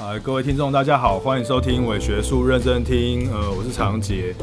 [0.00, 3.30] 啊，各位听众，大家好，欢迎收听伪学术认真听。
[3.30, 4.34] 呃，我是长杰。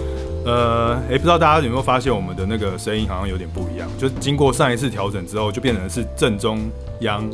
[0.45, 3.89] 呃，哎，不知道大家有没有发现，我们的那个声音好像有点不一样。
[3.97, 6.69] 就经过上一次调整之后，就变成是正中
[6.99, 7.27] 央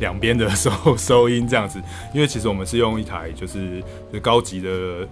[0.00, 1.80] 两边的 收收音这样子。
[2.12, 3.82] 因为其实我们是用一台就是
[4.20, 5.08] 高级的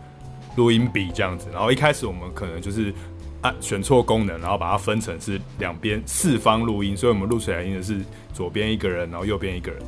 [0.55, 1.47] 录音笔这样子。
[1.51, 2.93] 然后一开始我们可能就是
[3.41, 8.03] 按选错功能，然后把它分成是两边四方录音，所以我们录出来音的是
[8.34, 9.81] 左边一个人，然后右边一个人。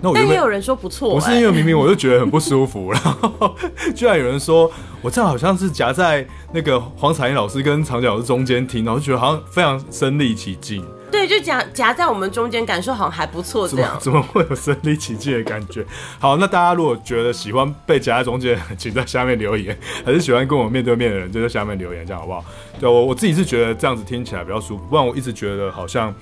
[0.00, 3.54] 那我但也有人说不错、欸，不是因为 明明我就觉得很不舒服，然后
[3.94, 4.70] 居然有人说
[5.02, 10.84] 我这样好像是夹在那个黄彩英老师跟长洁老师中间听，然后就觉得好像非常身临其境。
[11.10, 13.66] 对，就夹夹在我们中间，感受好像还不错。
[13.66, 15.82] 这样怎么，怎么会有身临其境的感觉？
[16.18, 22.44] 好，那大家如果觉得喜欢被夹在中间，请在下面留言；还是喜欢跟我面对面的人，就在下面留言，这样好不好？
[22.78, 26.14] 对，我我自己是觉得这样子听起来比较舒服，不然我一直觉得好像。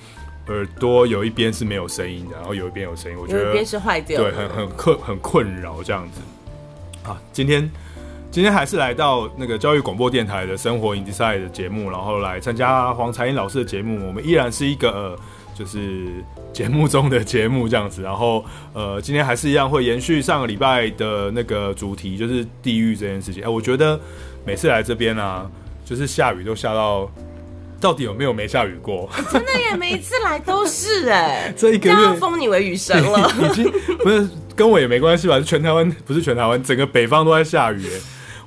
[0.47, 6.21] 耳朵有一边是没有声音的，然后有一边有声音，我觉得有一边是坏掉，对，很很困很困扰这样子。
[7.03, 7.69] 啊，今天
[8.31, 14.07] 今天还是来到那个教育广播电台的生活 in Design 的节目，然后来参加黄彩英老师的节目。
[14.07, 15.19] 我们依然是一个、呃、
[15.53, 16.07] 就是
[16.53, 23.43] 节目中的节目这样子，然后呃，今天还是一样会延续上个礼拜的那个主题，就是地狱这件事情。
[23.43, 23.99] 哎、呃，我觉得
[24.45, 25.49] 每次来这边啊，
[25.83, 27.09] 就是下雨都下到。
[27.79, 29.09] 到底有没有没下雨过？
[29.31, 31.53] 真的耶，每一次来都是哎。
[31.57, 35.37] 这一个月封你为雨神了， 已经不是跟我也没关系吧？
[35.37, 37.87] 是全台湾，不是全台湾，整个北方都在下雨。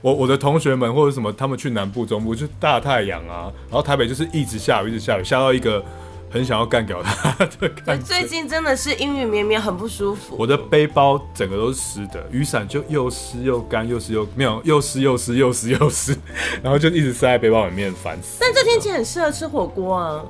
[0.02, 5.84] 我我的同学们或者什么，他们去南部、中部就大太阳啊，然后台北就是一直下雨，一直下雨，下到一个。
[6.30, 8.04] 很想要干掉他的感觉。
[8.04, 10.36] 最近真的是阴雨绵绵，很不舒服。
[10.38, 16.16] 我的背包整个都是湿的，雨伞就又湿又干，又湿又没有，又湿又湿又湿又湿，
[16.62, 18.38] 然后就一直塞在背包里面，烦死。
[18.40, 20.22] 但这天气很适合吃火锅啊！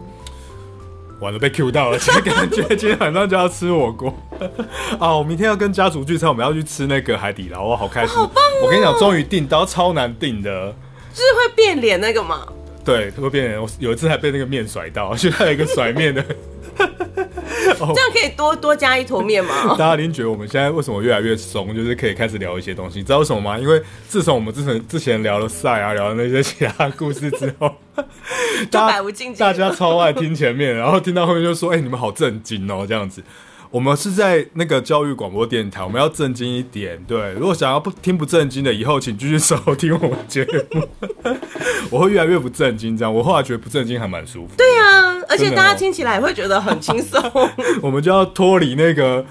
[1.21, 4.15] 完了，被 Q 到了，感觉 今天晚上就要吃火锅
[4.99, 5.15] 啊！
[5.15, 8.65] 我明天要跟家族聚餐，我们要去吃那个海底捞，我好开心，好棒哦！
[8.65, 10.75] 我跟你讲，终于订到，超难订的，
[11.13, 12.47] 就是会变脸那个嘛。
[12.91, 13.63] 对，会变人。
[13.63, 16.25] 我有一次还被那个面甩到，现在还有一个甩面的。
[16.77, 19.77] 这样可以多多加一坨面吗？
[19.79, 23.59] 大家一定觉得我们现在为什么越来越怂，就是可以开始聊一些东西，你知道为什么吗？
[23.59, 27.73] 因为自从我们之前之前聊了赛啊，聊了那些其他故事之后，
[28.71, 29.41] 就百无禁忌。
[29.41, 33.23] 大家超爱听前面，然后听到后面就说：“哎、欸，你们好震惊哦，这样子。”
[33.71, 37.01] 我们是在那个教育广播电台，我们要正经一点。
[37.05, 40.89] 对，如果想要不听不正经的，以后请继续收听我们节目。
[41.89, 43.15] 我会越来越不正经，这样。
[43.15, 44.55] 我后来觉得不正经还蛮舒服。
[44.57, 47.23] 对呀、啊，而且大家听起来也会觉得很轻松。
[47.81, 49.25] 我们就要脱离那个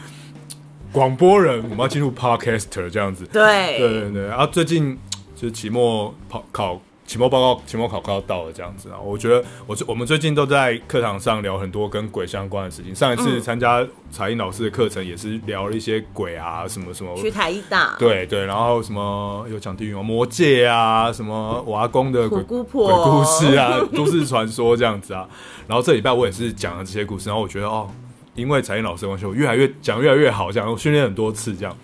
[0.93, 3.25] 广播人，我们要进入 Podcaster 这样子。
[3.33, 4.25] 对，对对对。
[4.27, 4.97] 然后最近
[5.35, 6.81] 就是期末考考。
[7.09, 12.93] 期末报告、期末考快要到了，这样子啊，我觉得我我们最近都在课堂上聊很多跟鬼相关的事情。
[12.93, 17.17] 上一次参加彩英老师的课程，也是聊了一些鬼啊，什么什么。
[17.17, 17.95] 去台艺大。
[17.97, 25.27] 对对，然后什么有讲地狱魔界啊，什么我阿公的鬼姑婆鬼故事啊，都市传说这样子啊。
[25.67, 27.89] 然后这礼拜我也是讲了这些故事，然后我觉得哦，
[28.35, 31.75] 因为彩英老师的关系，我越来越讲越来越好，这样我训练很多次，这样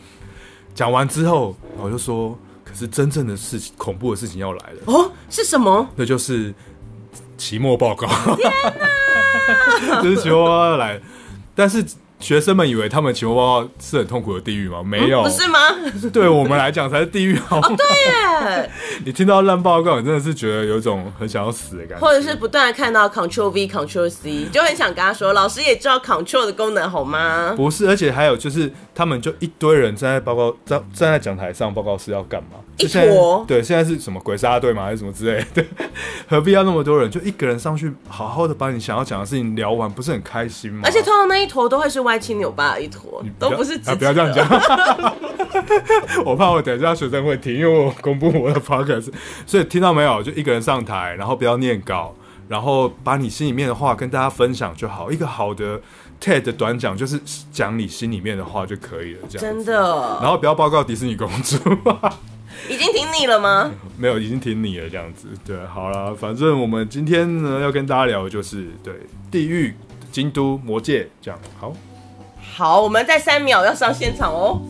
[0.75, 2.37] 讲完之后，我就说。
[2.73, 5.11] 是真正的事情，恐怖的事情要来了哦！
[5.29, 5.87] 是什么？
[5.95, 6.53] 那就是
[7.37, 8.07] 期末报告。
[8.07, 8.51] 天
[9.89, 10.01] 哪！
[10.01, 10.99] 就是期末报告要来，
[11.53, 11.85] 但是。
[12.19, 14.81] 学生们以为他们期末报告是很痛苦的地狱吗？
[14.83, 15.59] 没有，嗯、不是吗？
[16.11, 17.67] 对我们来讲才是地狱好吗？
[17.69, 18.71] 哦，对耶！
[19.05, 32.59] 你听到烂报告，你真的是觉得有一种很想要死的感觉，或者是不断的看到 Control V Control C，就很想跟他说：“老师也知道 Control 的功能好吗？”不是，而且还有就是，他们就一堆人站在报告站站在讲台上，报告是要干嘛？
[32.77, 33.45] 一坨。
[33.47, 34.85] 对，现在是什么鬼杀队吗？
[34.85, 35.63] 还是什么之类的？
[36.27, 37.11] 何必要那么多人？
[37.11, 40.81] 就一个人上去，好好的把你想要讲的事情聊完，不是很开心吗？
[40.85, 43.73] 而且通常那一坨都会是歪七扭八的一坨，都不是。
[43.85, 44.47] 啊，不要这样讲，
[46.23, 49.11] 我怕我等一下学生会听，因为我公布我的 podcast，
[49.45, 50.23] 所以听到没有？
[50.23, 52.15] 就一个人上台，然后不要念稿，
[52.47, 55.11] 然后把你心里面的话跟大家分享就好。
[55.11, 55.81] 一个好的
[56.21, 57.19] TED 短讲就是
[57.51, 60.19] 讲你心里面的话就可以了，这样真的。
[60.21, 61.57] 然后不要报告迪士尼公主。
[62.69, 63.69] 已经听你了吗？
[63.97, 65.27] 没有，已经听你了这样子。
[65.45, 68.93] 对，好了，反正我们今天呢要跟大家聊的就是对
[69.29, 69.75] 地狱、
[70.09, 71.37] 京都、魔界这样。
[71.59, 71.73] 好，
[72.57, 74.61] 好，我们在三秒要上现场哦。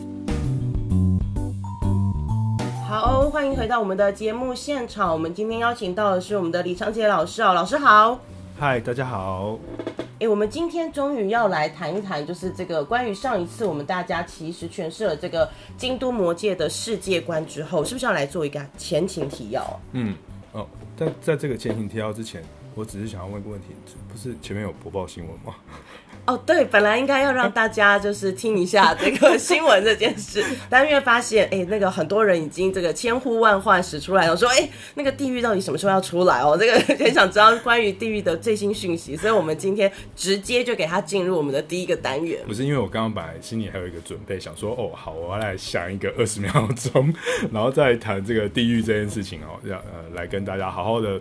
[2.84, 5.12] 好，欢迎回到我们的节目现场。
[5.12, 8.18] 我们今天邀请到的是我们的李长杰老师哦，老师好。
[8.58, 9.56] 嗨，大家好。
[9.98, 15.48] 哎、欸，我们今天终于要来谈一谈，就是这个关于上一次我们大家其实诠释了这个
[15.78, 19.64] 京都魔界的世界观之后，是不是要来做一个前情提要？
[19.92, 20.12] 嗯，
[20.50, 20.66] 哦，
[20.98, 22.42] 但在这个前情提要之前，
[22.74, 23.66] 我只是想要问一个问题，
[24.12, 25.54] 不是前面有播报新闻吗？
[26.26, 36.56] 哦，对，本来应该要让大家就是听一下这个新闻这件事， 但因为发现，哎，那个很多人已经这个千呼万唤始出来了，说，哎，那个地狱到底什么时候要出来哦？
[36.58, 42.40] 这个很想知道关于地狱的最新讯息，所以我们今天直接就给他进入我们的第一个单元。
[42.44, 47.14] 不是因为我刚刚本来心里还有一个准备，想说，哦，好，我要来想一个 二十秒钟，
[47.52, 51.20] 然后再谈这个地狱这件事情哦，要呃来跟大家好好的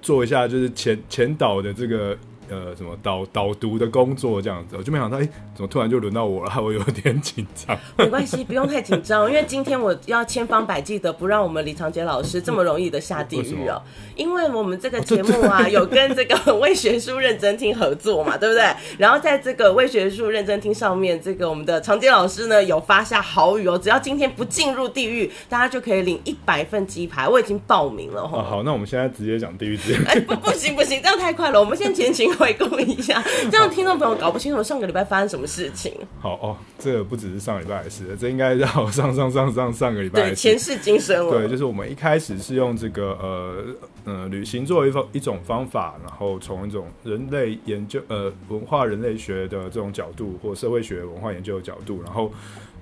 [0.00, 2.16] 做一下，就是前前导的这个。
[2.50, 6.52] 呃，什么导导读的工作这样子，我就没想到，哎、欸，怎么突然就轮到我了？
[6.60, 7.78] 我有点紧张。
[7.96, 13.80] 没关系，不用太紧张，因为今天我要千方百计的不让我们李长杰老师这么容易的下地狱哦。
[14.16, 18.64] 因为我们这个节目啊，有跟这个 魏学书认真听合作嘛，对不对？
[18.98, 27.28] 然后在这个魏学书认真听上面，这个我们的长杰老师呢有发下豪语哦，只要今天不进入地狱，大家就可以领一百份鸡排。
[27.28, 28.42] 我已经报名了哈、哦。
[28.42, 31.60] 好，那我们现在直接讲地狱之哎，不，不行不行，这样太快了。
[31.60, 32.28] 我们先前情。
[32.40, 33.22] 回顾一下，
[33.52, 35.92] 这样听众朋友搞不清楚上个礼拜发生什么事情。
[36.18, 40.22] 好哦，这个不只是上礼拜的事，这应该要上上上上上个礼拜。
[40.22, 41.38] 对，前世今生了。
[41.38, 43.64] 对，就是我们一开始是用这个呃
[44.04, 52.32] 呃旅行作为一方一种方法，然后从一种人类研究呃文化人类学的这种角度，或社会学文化研究的角度，然后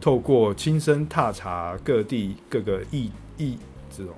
[0.00, 3.58] 透过亲身踏查各地各个异异
[3.90, 4.14] 这种。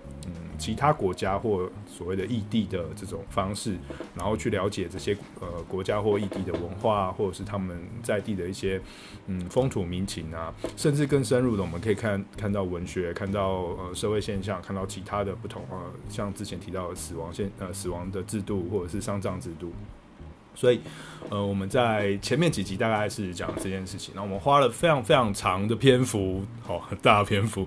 [0.61, 3.77] 其他国家或所谓的异地的这种方式，
[4.15, 8.79] 然后去了解这些呃国家或异地的文化，或者是他们在地的一些
[9.27, 13.49] 嗯风土民情啊，甚至更深入的，我们可以看看到文学，看到
[13.79, 15.79] 呃社会现象，看到其他的不同呃，
[16.11, 19.73] 像之前提到的死亡现呃死亡的制度或者是丧葬制度。
[20.55, 20.81] 所以，
[21.31, 27.67] 呃，我们在前面几集大概是讲这件事情，那我们花了非常非常长的篇幅，哦、很大篇幅，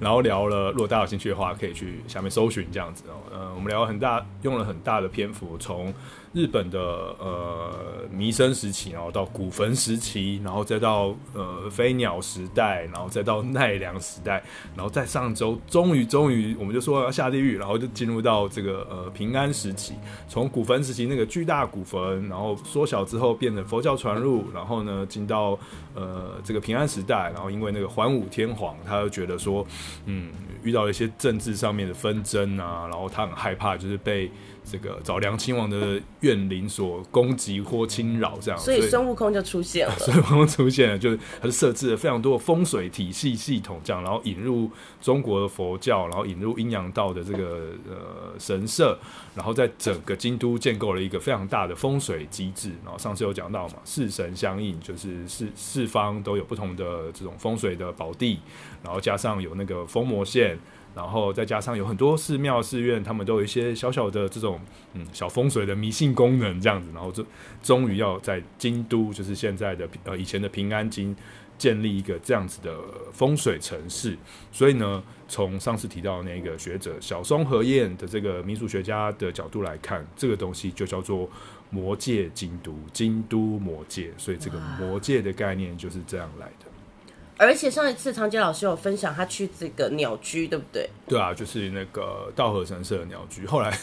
[0.00, 0.70] 然后聊了。
[0.72, 3.14] 如果大家有兴趣的话，可以去下面搜寻这样子哦。
[3.32, 5.92] 呃，我们聊了很大，用了很大的篇幅，从
[6.34, 6.80] 日本的
[7.20, 7.72] 呃
[8.10, 14.42] 弥生时期，然后到古坟时期，然后再到呃飞鸟时代，然后再到奈良时代，
[14.74, 19.94] 然后在上周终于终于我们就说要下地狱，然后就进入到这个呃平安时期，
[20.28, 25.56] 从古坟时期那个巨大古坟，然后缩小之后变成佛教传入，然后呢进到
[25.94, 29.64] 呃这个平安时代，然后因为那个桓武天皇，他就觉得说
[30.06, 30.32] 嗯
[30.64, 34.28] 遇到一些政治上面的纷争啊，然后他很害怕就是被。
[34.64, 39.94] 这个找良亲王的怨灵所攻击或侵扰，这样，所以孙悟空就出现了。
[39.98, 44.70] 孙悟空出现了，就是他就设置了非常多的风水体系系统，这样，然后引入
[45.02, 48.98] 中国的佛教，然后引入阴阳道的这个呃神社，
[49.34, 52.70] 然后在整个京都建构了一个非常大的风水机制。
[52.82, 58.40] 然后上次有讲到嘛，四神相应，就是四四方都有不同的这种风水的宝地，
[58.82, 60.58] 然后加上有那个封魔线。
[60.94, 64.60] 然后再加上有很多寺庙寺院，他们都有一些小小的这种
[64.92, 67.26] 嗯小风水的迷信功能这样子，然后就
[67.62, 71.14] 终于要在京都，就是现在的呃以前的平安京，
[71.58, 72.78] 建立一个这样子的
[73.12, 74.16] 风水城市。
[74.52, 81.28] 所以呢，从上次提到那个学者小松和彦的这个民俗学家的角度来看，这个东西就叫做
[81.70, 84.12] 魔界京都，京都魔界。
[84.16, 86.66] 所以这个魔界的概念就是这样来的。
[87.36, 90.88] 而且上一次长杰老师有分享他去这个鸟居，对不对？
[91.08, 93.46] 对啊，就是那个稻荷神社的鸟居。
[93.46, 93.76] 后来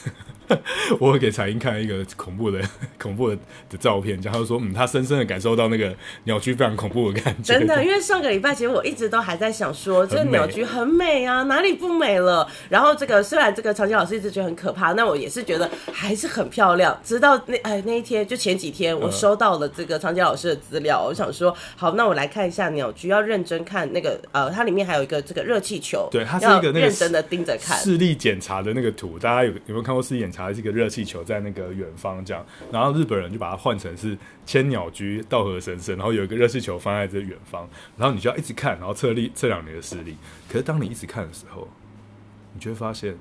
[1.00, 2.62] 我会给彩英看一个恐怖的、
[3.02, 3.36] 恐怖的
[3.70, 5.94] 的照片，然后说，嗯，他深深的感受到那个
[6.26, 7.54] 鸟居非常恐怖的感觉。
[7.54, 12.48] 真的，因为上个礼拜其实我一直都还在想说，这个鸟居很美啊，哪里不美了？
[12.70, 16.96] 然后这个虽然这个长洁老师一直觉得很可怕，那我也是觉得还是很漂亮。
[17.04, 23.32] 直到那哎那一天，就前几天，我收到了这个长洁老师的资料，我想说，好，那我来看一下鸟居，要认。
[23.32, 30.41] 认真看那个呃，它里面还有一个这个热气球，对，它是一个那个认真的盯着看视力检查的那个图，大家有有没有看过视力检查？
[30.54, 37.68] 是一个热气球在那个远方这样，然后日本人就把它换成是千鸟居稻荷神社，然后有一个热气球放在这远方，
[37.98, 40.16] 然后你就要一直看，然后测力测量你的视力。
[40.48, 41.68] 可是当你一直看的时候，
[42.54, 43.16] 你就会发现。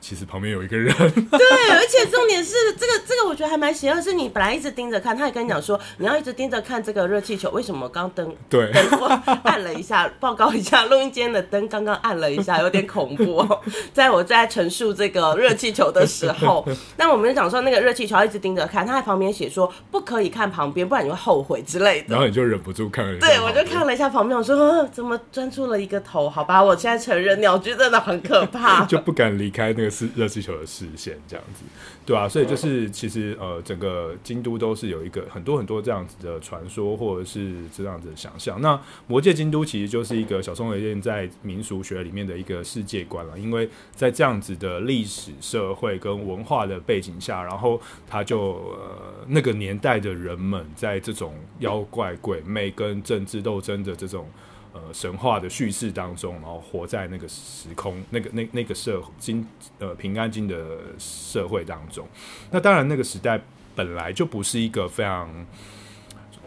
[0.00, 9.08] 其实旁边有一个人， 对，而且重点是这个这个我觉得还蛮邪恶，是你本来一直盯着看，他也跟你讲说 你要一直盯着看这个热气球，为什么刚灯对灯
[9.44, 13.60] 按了一下，报告一下录音间的灯刚刚按了一下，有点恐怖哦。
[13.92, 22.06] 在我在陈述这个热气球的时候，那我们就讲说那个热气球要一直盯着看，他在旁边写说不可以看旁边，不然你会后悔之类的。
[22.08, 26.30] 然后你就忍不住看了一下，对我就看了一下旁边，我说怎么钻出了一个头？
[26.30, 29.87] 好吧，我现在承认鸟居真的很可怕，就不敢离开那个。
[29.90, 31.64] 是热气球的视线这样子，
[32.04, 38.60] 对啊，所以就是其实呃，整个京都都是有一个很多很多这样子的传说或者是这样子的想象。
[38.60, 54.26] 那魔界京都其实就是一个小松唯彦在民俗学里面的一个世界观了，因为在这样子的历史、社会跟文化的背景下，然后他就呃那个年代的人们在这种妖怪鬼魅跟政治斗争的这种。
[54.74, 59.44] 呃，神话的叙事当中，然后活在那个时空、那个那那个社经
[59.78, 62.06] 呃平安京的社会当中。
[62.50, 63.40] 那当然，那个时代
[63.74, 65.26] 本来就不是一个非常，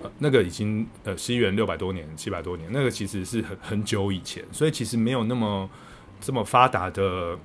[0.04, 5.68] 呃、那个已经呃西元六百多年、七百多年，那个其实是很很久以前，所以其实没有那么
[6.20, 7.38] 这么发达的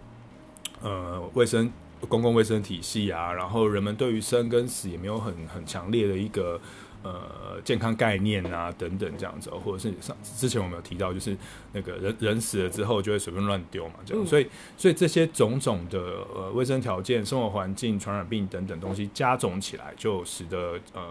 [0.82, 1.72] 呃卫生
[2.06, 6.60] 公共卫生体系啊，然后人们对于生跟死也没有很很强烈的一个。
[7.06, 11.36] 呃，健康概念啊，等等这样子，或者是上之前我们有提到，就是
[11.72, 14.46] 那个人人死了之后就会随便乱丢嘛，这样，嗯、所以
[14.76, 15.98] 所以这些种种的
[16.34, 21.02] 呃卫生条件、生活环境、传染病等等东西加总起来，就使得呃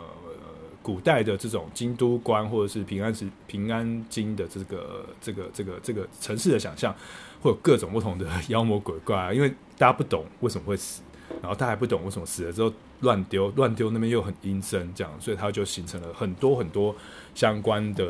[0.82, 6.94] 古代的这种京都观或者是平安时平安京的这个这个这个这个城市的想象，
[7.42, 11.02] 会有各种不同的 妖魔鬼怪啊，因为大家不懂为什么会死。
[11.46, 16.96] 然后他还不懂为什么死了之后乱丢乱丢，那边又很阴森，这样，所以他就形成了很多很多
[17.36, 18.04] 相关的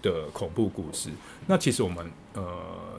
[0.00, 1.10] 的恐怖故事。
[1.46, 2.42] 那其实我们呃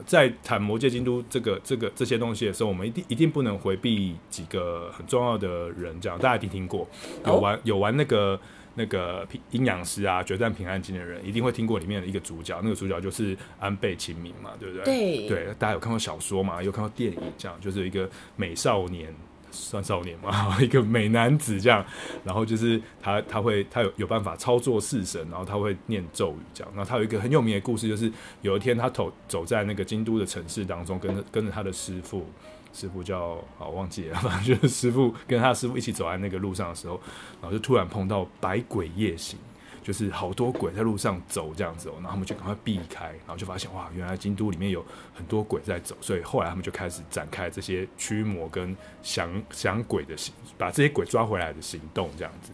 [0.05, 6.87] 在谈魔界京都这个这个这些东西的时候，我们一定一定不能回避几个很重要的人，这样大家一定听过，
[7.25, 8.39] 有玩有玩那个
[8.75, 14.83] 那个阴阳师啊，决战平安京的人一定会听过里面的一个主角，那个主角就是安倍晴明嘛，对不对？
[14.83, 16.61] 对对，大家有看过小说嘛？
[16.61, 19.11] 有看过电影，这样就是一个美少年。
[19.51, 21.85] 算少年嘛， 一个美男子这样，
[22.23, 26.73] 然后就是他他会他有有办法操作式神，然后他会念咒语这样。
[26.75, 32.25] 然后他有一个很有名的故事，就是有一天他走走在那个京都的城市当中，跟着跟着他的师傅，
[32.73, 36.99] 师傅叫好忘记了， 反正就是师傅跟他师傅一起走在那个路上的时候，
[37.41, 39.37] 然后就突然碰到百鬼夜行。
[39.83, 52.51] 就是好多鬼在路上走这样子哦，然后他们就赶快避开，然后就发现哇，原来京都里面有很多鬼在走，所以后来他们就开始展开这些驱魔跟降降鬼的行，把这些鬼抓回来的行动这样子。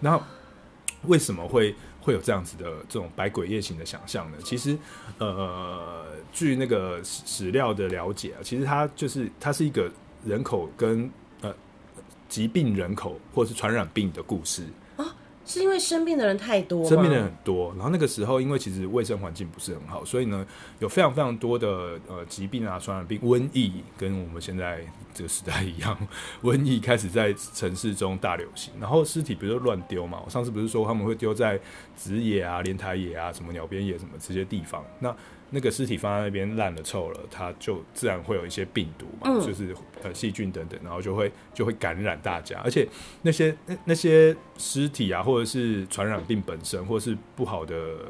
[0.00, 0.22] 然后
[1.04, 4.36] 为什么会会有这样子的这种百鬼夜行的想象呢？
[4.44, 4.76] 其实
[5.18, 9.90] 呃，据那个史料的了解啊，其实它就是它是一个
[10.24, 11.54] 人口跟呃
[12.28, 14.64] 疾病人口或是传染病的故事。
[15.46, 20.44] 是因为生病的人太多，生病的人很多，然后那个时候因为其实卫生环境不是很好，所以呢
[20.80, 24.80] 有非常非常多的呃疾病啊、传染病、瘟疫，跟我们现在
[25.14, 25.96] 这个时代一样，
[26.42, 31.58] 瘟疫开始在城市中大流行，然后尸体不是乱丢嘛，我上次不是说他们会丢在
[31.94, 35.16] 子野啊、莲台野啊、什么鸟边野什么这些地方，那。
[35.50, 39.72] 那个尸体放在那边烂了臭了，它就自然会有一些病毒嘛，嗯、就是
[40.02, 42.60] 呃细菌等等，然后就会就会感染大家。
[42.64, 42.86] 而且
[43.22, 48.06] 那些那那些尸体啊，或者是传染病本身，或者是不好的、呃、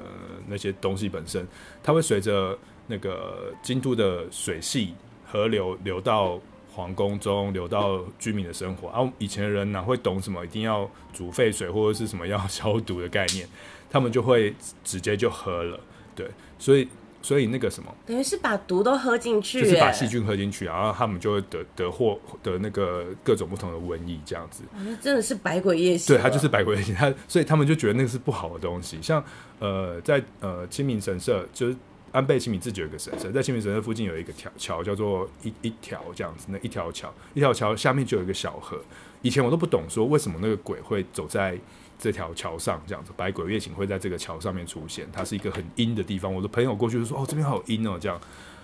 [0.47, 1.47] 那些东西本身，
[1.83, 4.95] 它会随着那个京都的水系
[5.27, 6.41] 河流流到
[6.73, 8.89] 皇宫中，流到居民的生活。
[8.89, 13.47] 然后、啊、以前的人哪会懂什么一定要煮沸水或者是什么要消毒的概念？
[13.91, 15.79] 他们就会直接就喝了。
[16.15, 16.89] 对，所以。
[17.27, 24.63] 所以那个什么，等于是把毒都喝进去，就是把细菌喝进去，然后他们就会得得获得那个各种不同的瘟疫这样子。
[24.79, 26.15] 那真的是百鬼夜行。
[26.15, 29.03] 对，他就是百鬼夜行，他所以他们就觉得那个是不好的东西。
[29.03, 29.21] 像
[29.59, 31.77] 呃，在呃清明神社，就是
[32.13, 36.47] 安倍清明自己有一个神社，在清明神社附近有一个条桥，叫做一一条这样子。
[36.51, 38.81] 那一条桥，一条桥下面就有一个小河。
[39.23, 41.59] 以前我都不懂说为什么那个鬼会走在。
[41.99, 46.33] 这条桥上这样子，百鬼夜行会在这个桥上面出现，它是一个很阴的地方。
[46.33, 48.21] 我的朋友过去就说：“哦，这边好阴哦。”这样，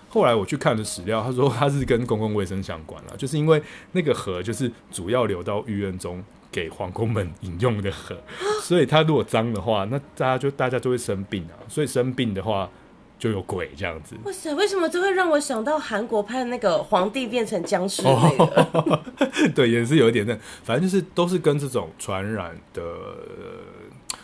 [0.09, 3.61] 后来我去看了史料，他说他是跟公共卫生相关了，就是因为
[3.93, 8.17] 那个河就是主要流到御苑中给皇宫们饮用的河，
[8.61, 11.55] 所以它如果脏的话，那大家就大家就会生病啊。
[11.67, 12.69] 所以生病的话。
[13.23, 14.17] 就有鬼这样子。
[14.25, 18.69] 哇塞，为什么这会让我想到韩国拍的那个皇帝变成僵尸那个？
[18.73, 19.03] 哦、
[19.55, 22.83] 对，也是有一点那，反正就是都是跟这种传染的。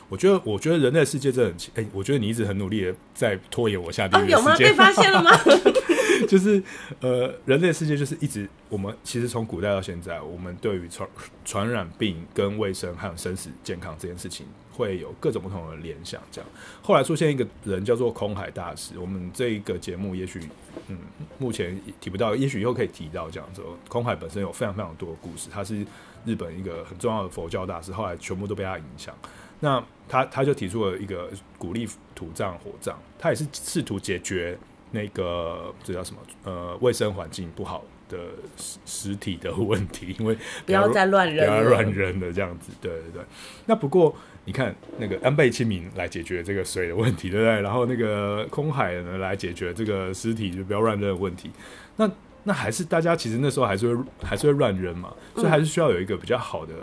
[0.09, 1.71] 我觉得，我觉得人类世界真的很奇。
[1.75, 4.53] 哎、欸，我觉得你一直很努力的在拖延我下地有吗？
[4.57, 5.31] 被发现了吗？
[6.27, 6.61] 就是
[6.99, 11.07] 呃，人类世界就是一直，我们其实从古代到现在，我们对于传
[11.45, 14.45] 传染病跟卫生还有生死健康这件事情，
[14.79, 16.21] 会有各种不同的联想。
[16.31, 16.49] 这样，
[16.81, 20.41] 后来出现一个人叫做空海大师，我们这一个节目也许
[20.87, 20.97] 嗯，
[21.37, 23.61] 目前提不到，也许以后可以提到这样子。
[23.89, 25.85] 空海本身有非常非常多的故事，他是
[26.25, 29.13] 日本一个很重要的佛教大师，后来全部都被他影响。
[29.59, 34.57] 那他他就提出了一个鼓励土葬火葬，他也是试图解决。
[34.91, 36.21] 那个这叫什么？
[36.45, 38.17] 呃，卫生环境不好的
[38.57, 40.35] 实实体的问题，因为
[40.65, 42.71] 不要再乱扔，不要乱扔的这样子。
[42.81, 43.21] 对对对。
[43.65, 44.13] 那不过
[44.43, 47.61] 你看，那个安倍晴明来解决这个水的问题，对不对？
[47.61, 51.49] 然后那个空海呢来解决这个尸体就不要乱扔的问题。
[51.95, 52.11] 那
[52.43, 56.73] 那还是大家其实那时候还是会还是会乱扔嘛，所以还是需要有一个比较好的。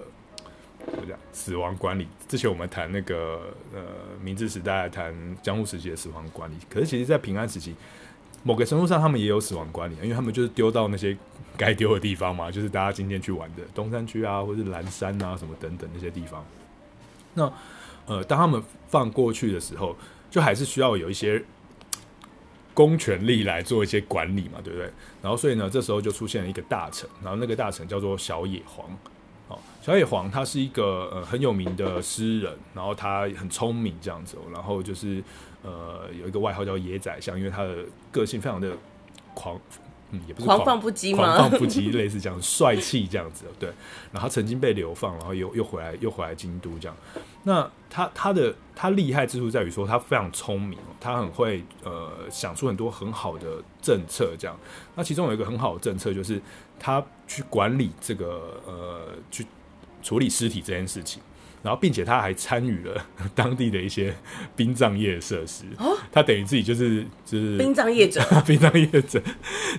[0.88, 1.18] 怎么讲？
[1.32, 2.06] 死亡管理。
[2.28, 3.80] 之前我们谈那个呃
[4.22, 6.54] 明治时代，谈江户时期的死亡管理。
[6.70, 7.74] 可是其实，在平安时期，
[8.46, 11.16] 某个程度上，他们也有死亡管理，因为他们就是丢到那些
[11.56, 16.44] 该丢的地方嘛，就是大家今天去玩的东山区啊，或者是蓝山啊什么等等那些地方。
[17.34, 17.52] 那
[18.06, 19.96] 呃，当他们放过去的时候，
[20.30, 21.42] 就还是需要有一些
[22.72, 24.88] 公权力来做一些管理嘛，对不对？
[25.20, 28.88] 然后所以呢，这时候就出现了一个大臣，然后那个大臣叫做小野皇。
[29.48, 35.22] 哦，小野皇他是一个呃很有名的诗人，然后他很聪明这样子，然后就是
[35.66, 38.70] 呃有一个外号叫野宰相，因为他的个性非常的
[39.34, 39.60] 狂，
[40.12, 41.36] 嗯，也不是狂，狂放不羁吗？
[41.36, 43.68] 狂放不羁，类似这样帅气这样子，对。
[44.12, 46.96] 然后他曾经被流放，然后又又回来，又回来京都这样。
[47.42, 54.56] 那他他的他厉害之处在于说他非常聪明，他很会呃想出很多很好的政策这样。
[54.94, 56.40] 那其中有一个很好的政策就是。
[56.78, 59.46] 他去管理这个呃，去
[60.02, 61.22] 处理尸体这件事情，
[61.62, 64.14] 然后并且他还参与了 当地的一些
[64.54, 65.64] 殡葬业设施。
[65.78, 69.20] 哦，他等于自己就是就是殡葬业者， 殡葬业者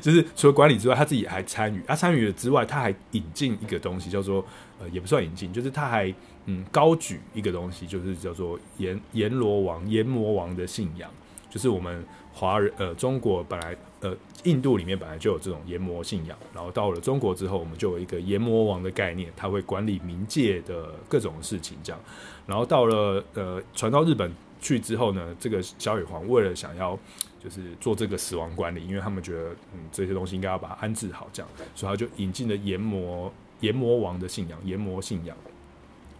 [0.01, 1.81] 就是除了管理之外，他自己还参与。
[1.87, 4.45] 他参与了之外，他还引进一个东西，叫做
[4.79, 6.13] 呃，也不算引进，就是他还
[6.45, 11.09] 嗯高举一个东西，就是叫做阎阎罗王、阎魔王的信仰，
[11.49, 13.75] 就是我们华人呃中国本来。
[13.99, 21.99] 呃，印度里面本来就有这种阎魔信仰，然后到了中国之后，我们就有一个阎魔王的概念，他会管理冥界的各种事情，这样。
[22.45, 26.97] 然后到了呃，传到日本去之后呢，这个小野皇为了想要
[27.43, 35.35] 就是做这个死亡管理，因为他们觉得嗯这些东西应该要把它安置好，这样，所以他就引进了阎魔阎魔王的信仰，阎魔信仰。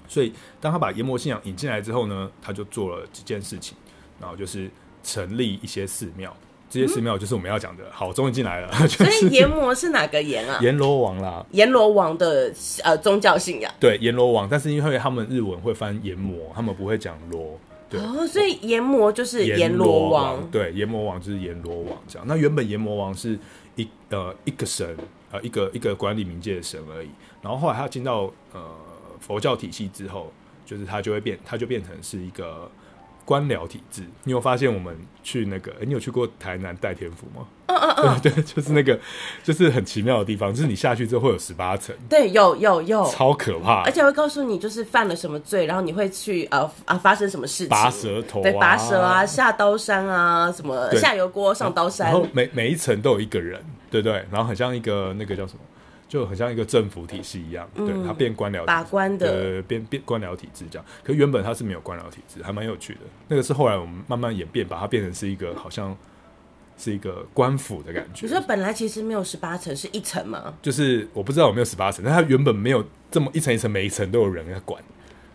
[0.08, 3.78] 所以当他把阎魔信仰引进来之后呢，他就做了几件事情，
[4.20, 4.70] 然后就是
[5.04, 6.36] 成立一些寺庙。
[6.70, 7.84] 这些寺庙就是我们要讲的。
[7.84, 8.88] 嗯、好，终于进来了。
[8.88, 10.60] 所以 阎魔是哪个阎啊？
[10.62, 11.46] 阎罗王啦。
[11.52, 13.74] 阎罗王的呃宗教信仰。
[13.80, 17.60] 对，阎罗王，但是因为他们日文会翻阎魔，他们不会讲罗。
[17.90, 18.00] 对。
[18.02, 20.46] 哦，所以阎魔就是阎罗王。
[20.52, 22.28] 对，阎魔王就是阎罗王这样。
[22.28, 23.40] 那原本阎魔王是
[23.76, 24.98] 一呃一个神
[25.32, 27.10] 呃一个一个管理冥界的神而已。
[27.42, 28.62] 然后后来他进到呃
[29.22, 30.32] 佛教体系之后，
[30.66, 32.70] 就是他就会变，他就变成是一个。
[33.28, 35.70] 官僚体制，你有发现我们去那个？
[35.82, 37.46] 欸、你有去过台南代天府吗？
[37.66, 38.98] 嗯嗯嗯， 对，就是那个，
[39.44, 53.62] 就是很奇妙的地方，就是你下去之后会有十八层，对，有有有，超可怕，而且会告诉你就是犯了什么罪，然后你会去呃啊发生什么事情，拔舌头、啊，对，拔舌啊，下刀山啊，什么下油锅上刀山，然后每每一层都有一个人，
[53.92, 55.60] 对对，然后很像一个那个叫什么？
[56.08, 60.86] 就很像一个政府体系一样，嗯、对，它变官僚把关的，呃，变变官僚体制这样。
[61.04, 63.02] 可是原本它是没有官僚体制，还蛮有趣的。
[63.28, 65.96] 那个是后来我们慢慢演变，把它变成是一个好像
[66.78, 68.26] 是一个官府的感觉。
[68.26, 70.54] 你说本来其实没有十八层，是一层吗？
[70.62, 74.82] 就是我不知道有没有十八层，但它原本没有这么一层一层，每一层都有人在管。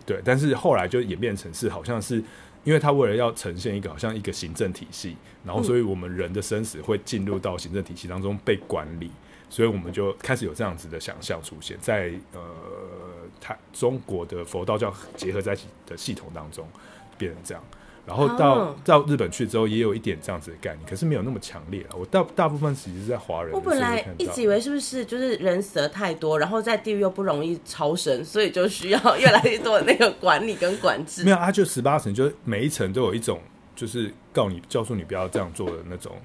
[0.07, 2.17] 对，但是后来就演变成是好像是，
[2.65, 9.11] 因为它为了要呈现一个好像一个行政体系，然后所以我们人的生死会进入到行政体系当中被管理。
[9.53, 12.41] 所以我们就开始有这样子的想象出现在呃，
[13.39, 16.67] 它中国的佛道教结合在一起的系统当中，
[17.19, 17.63] 变成这样。
[18.07, 21.91] 然后到到日本去之后，也有一点这样子的概念，可是没有那么强烈了。
[21.97, 23.53] 我大大部分其实是在华人。
[23.53, 31.25] 我本来一直以为是不是就是人死的太多，然后在地狱又不容易超生，所以就需要越来越多的那个管理跟管制。
[31.29, 33.39] 没有，它就十八层，就每一层都有一种，
[33.77, 36.17] 就是告你、教唆你不要这样做的那种。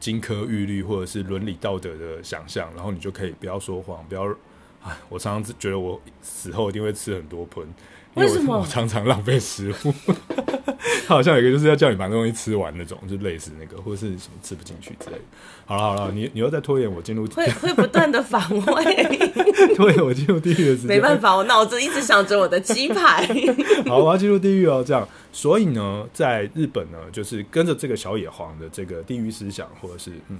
[0.00, 4.24] 金科玉律或者是伦理道德的想象，然后你就可以不要说谎，不要。
[4.80, 7.66] 哎，我常常觉得我死后一定会吃很多盆，
[8.14, 9.94] 因为我常常浪费食物。
[11.06, 15.22] 他好像有一个就是要叫你把那东西吃完那种，就类似那个，或者是什么吃不进去之类的。
[15.64, 18.84] 好了好了，你你又在拖延我进入，会会不断的反胃，
[19.74, 20.86] 拖延我进入地狱的时间。
[20.86, 23.26] 没办法，我脑子一直想着我的鸡排。
[23.88, 25.06] 好，我要进入地狱哦，这样。
[25.32, 30.38] 所以呢，在日本呢，就是跟着这个小野皇的这个地狱思想，或者是嗯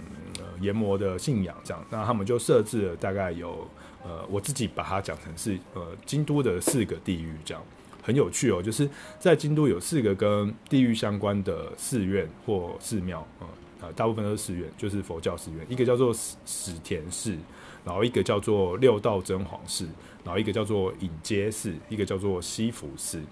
[0.61, 3.67] 阎魔的信仰这样，那他们就设置了大概有。
[4.09, 7.63] 呃，我自己把它讲成是呃京都的四个地狱，这样
[8.03, 8.63] 很有趣哦。
[8.63, 13.47] 就是在京都有四个跟地狱相关的寺院或寺庙，呃，
[13.83, 15.67] 呃，大部分都是寺院，就是佛教寺院。
[15.69, 17.37] 一个叫做史史田寺，
[17.85, 19.87] 然后一个叫做六道真皇寺，
[20.25, 23.23] 然后一个叫做隐阶寺，一个叫做西福寺。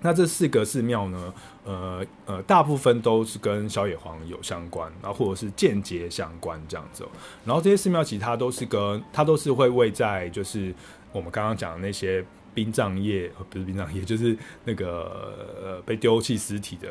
[0.00, 1.34] 那这四个寺庙呢，
[1.64, 7.06] 呃呃，大部分都是跟小野皇有相关，然后或者是间接相关这样子。
[7.44, 10.74] 然后这些寺庙其实它都是跟它都是会位在就是
[11.12, 12.24] 我们刚刚讲的那些。
[12.54, 16.88] 殡葬业不是殡葬业，就是那个呃被丢弃尸体的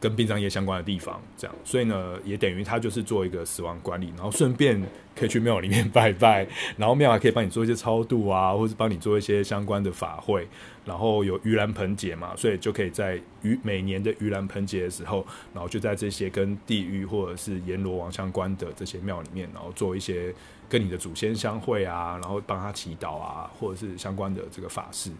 [0.00, 4.82] 跟殡葬业相关的地方，这样，所以呢，也等于它就是做一个死亡管理，然后顺便
[5.14, 6.46] 可以去庙里面拜拜，
[6.76, 10.46] 然后庙还可以帮你做一些超度啊， 或者帮你做一些相关的法会，
[10.84, 20.34] 然后有盂兰盆节嘛，所以就可以在盂每年的盂兰盆节的时候，然后就在这些跟地狱或者是阎罗王相关的这些庙里面，然后做一些。
[20.70, 25.10] 跟你的祖先相会啊，然后帮他祈祷啊，或者是相关的这个法事，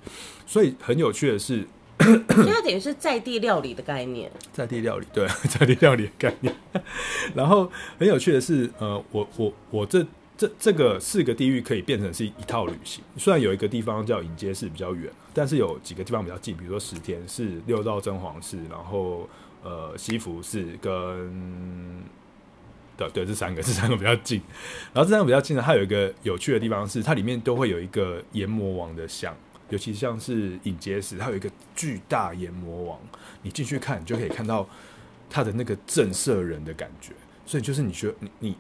[0.47, 1.67] 所以很有趣的是，
[2.45, 6.55] 现在等于是在地料理的概念，在地料理，对， 在地料理的概念。
[7.35, 10.05] 然后很有趣的是，呃，我我我这
[10.37, 13.05] 这这个四个地域可以变成是一套旅行。
[13.17, 19.29] 虽然有一个地方叫迎接寺比较远，但是有几个地方比较近，比如说十天是、六道真皇寺，然后
[19.63, 22.03] 呃西福寺跟。
[23.15, 24.43] 对，这三个， 这三个比较近。
[24.93, 29.35] 然后这三个比较近呢，它有一个有趣的地方是，它里面都会有一个阎魔王的像，
[29.71, 32.99] 尤其像是隐阶寺，它有一个巨大阎魔王，
[33.43, 34.69] 你进去看，你就可以看到
[35.31, 37.13] 它的那个震慑人的感觉。
[37.47, 38.57] 所以就是你觉得你你。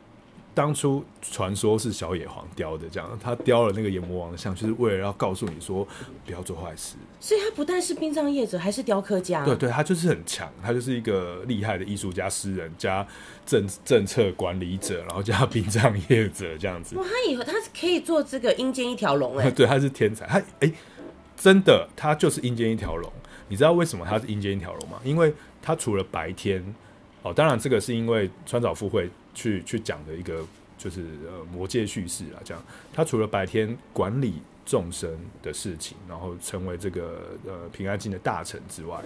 [0.52, 5.86] 当初传说是小野皇雕的，这样他雕了那个阎魔王的像，就是为了要告诉你说
[6.26, 6.96] 不要做坏事。
[7.20, 9.44] 所以他不但是殡葬业者，还是雕刻家。
[9.44, 13.06] 对对，他就是很强，他就是一个厉害的艺术家、诗人加
[13.46, 16.96] 政政策管理者，然后加殡葬业者这样子。
[16.96, 19.48] 哇，他以后他是可以做这个阴间一条龙哎。
[19.52, 20.26] 对，他是天才。
[20.26, 20.74] 他哎、欸，
[21.40, 23.12] 真的，他就是阴间一条龙。
[23.48, 25.00] 你知道为什么他是阴间一条龙吗？
[25.02, 26.62] 因为他除了白天
[27.22, 29.10] 哦，当然这个是因为川岛富会。
[29.32, 30.44] 去去讲的一个
[30.76, 32.60] 就是呃魔界叙事啊，这样
[32.92, 35.08] 他除了白天管理众生
[35.40, 39.00] 的事情，然后成为这个呃平安京的大臣之外，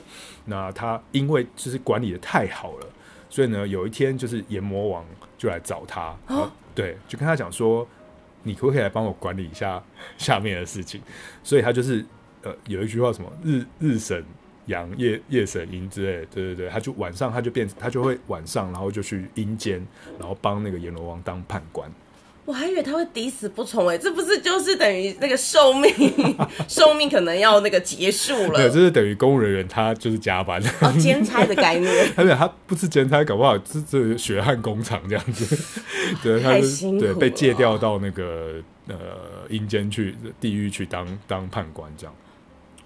[0.46, 2.86] 那他因为就是管理的太好了，
[3.28, 5.04] 所以呢有一天就是阎魔王
[5.36, 7.86] 就来找他，哦、对，就跟他讲说，
[8.42, 9.80] 你可不可以来帮我管理一下
[10.16, 11.02] 下面的事情？
[11.42, 12.02] 所以他就是
[12.44, 14.24] 呃有一句话什么日日神。
[14.66, 19.86] 阳夜夜神阴之类，对对对，他就晚上他就变，他就会晚上，然后就去阴间，
[20.18, 21.86] 然后帮那个阎罗王当判官。
[22.46, 25.92] 我还以为他会抵死不从，哎，这不是就是等于那个寿命，
[26.66, 28.54] 寿命可能要那个结束了。
[28.54, 31.92] 对，这是等于公务人员他就是加班，哦，兼差的概念。
[32.16, 35.58] 而且他不是兼差，搞不好是这血汗工厂这样子。
[36.24, 38.54] 对，他是对被借调到那个
[38.88, 38.96] 呃
[39.50, 42.14] 阴间去地狱去当当判官这样。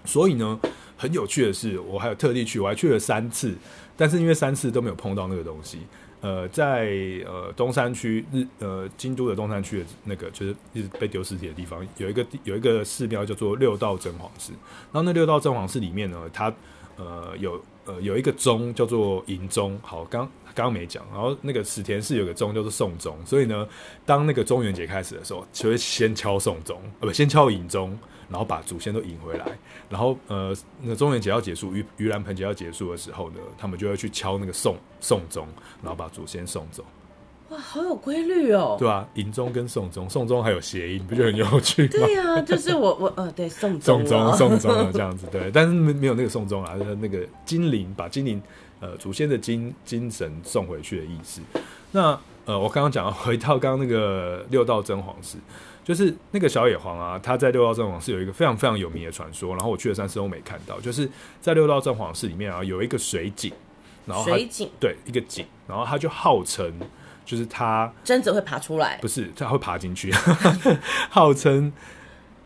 [0.09, 0.59] 所以呢。
[1.01, 3.55] 很有趣的是，我还有特地去，我还去了三次，
[3.95, 5.79] 但是因为三次都没有碰到那个东西。
[6.19, 6.89] 呃，在
[7.25, 14.51] 呃东山区日呃京都的东山区的那个就是一直被丢尸体的地方，有一个有一个寺庙叫做六道真皇寺。
[14.91, 16.53] 然后那六道真皇寺里面呢，它
[16.97, 19.79] 呃有呃有一个钟叫做银钟。
[19.81, 21.05] 好，刚刚刚没讲。
[21.13, 23.65] 然后那个史田寺有个钟叫做送钟，所以呢，
[24.05, 27.97] 当那个中元节开始的时候，就会先敲送钟，呃不，先敲银钟。
[28.29, 29.45] 然后把祖先都引回来，
[29.89, 35.47] 然后呃，那中元节要结束，盂盂兰盆节要结束的时候呢，他们就会去敲那个送送钟，
[35.81, 36.85] 然后把祖先送走。
[37.49, 38.75] 哇，好有规律哦！
[38.77, 41.89] 对啊，迎钟跟送钟，送钟还有谐音，不就很有趣吗？
[41.91, 48.39] 对呀、啊，就是我我呃，对送送钟送钟这样子，对，但是没没有那个送钟啊，那个精灵把精灵
[48.79, 51.41] 呃祖先的精精神送回去的意思。
[51.91, 52.15] 那
[52.45, 55.39] 呃，我刚刚讲回到刚刚那个六道真皇寺。
[55.89, 60.79] 就是那个小野黄啊，他在六道真皇室有一个非常非常有名的传说，然后我去了三次都没看到。
[60.79, 61.09] 就是
[61.41, 63.51] 在六道真皇室里面啊，有一个水井，
[64.05, 66.71] 然后水井对一个井，然后他就号称
[67.25, 70.13] 就是他贞子会爬出来，不是他会爬进去，
[71.09, 71.73] 号称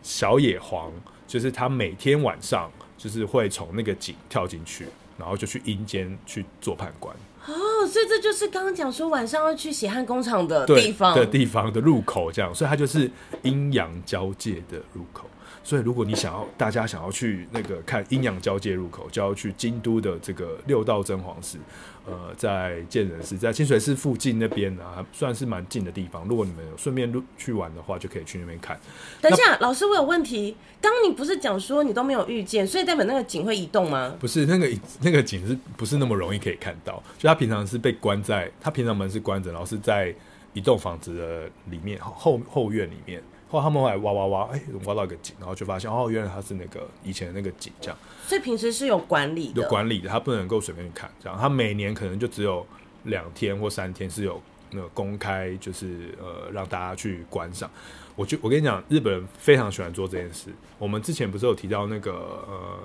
[0.01, 0.89] 小野黄
[1.27, 7.13] 就是他每天晚上就是会从那个井跳进去，然后就去阴间去做判官。
[7.45, 13.10] 哦，所以这就是刚刚讲说晚上要去血汗工厂的地方的地方的入口，这样，所以它就是
[13.41, 15.29] 阴阳交界的入口。
[15.63, 21.58] 所以如果你想要大家想要去那个看阴阳交界入口，就要去京都的这个六道真皇寺。
[22.06, 26.28] 呃，在建仁寺，在清水寺附近那边啊，算是蛮近的地方。
[26.28, 28.78] 如果你们有顺便去玩的话，就可以去那边看。
[29.21, 30.54] 等一下，老师，我有问题。
[30.82, 34.13] 刚刚你不是讲说你都没有遇见，所以代表那个井会移动吗？
[34.19, 37.02] 不是，那个那个井是不是那么容易可以看到？
[37.17, 40.13] 就他平常是被关在，他平常门是关着，然后是在
[40.52, 43.23] 一栋房子的里面后后院里面。
[43.53, 47.97] 后来他们后来挖挖挖，哎、欸，挖到一个井，然后就发现哦，原来他是那个以前的那个井，这样。
[48.25, 51.07] 所以平时是有管理的，有管理的，他不能够随便去看。
[51.21, 52.65] 这样，他每年可能就只有
[53.03, 57.69] 两天或三天是有那个公开，就是呃让大家去观赏。
[58.15, 60.49] 我就我跟你讲，日本人非常喜欢做这件事。
[60.79, 62.11] 我们之前不是有提到那个
[62.47, 62.79] 呃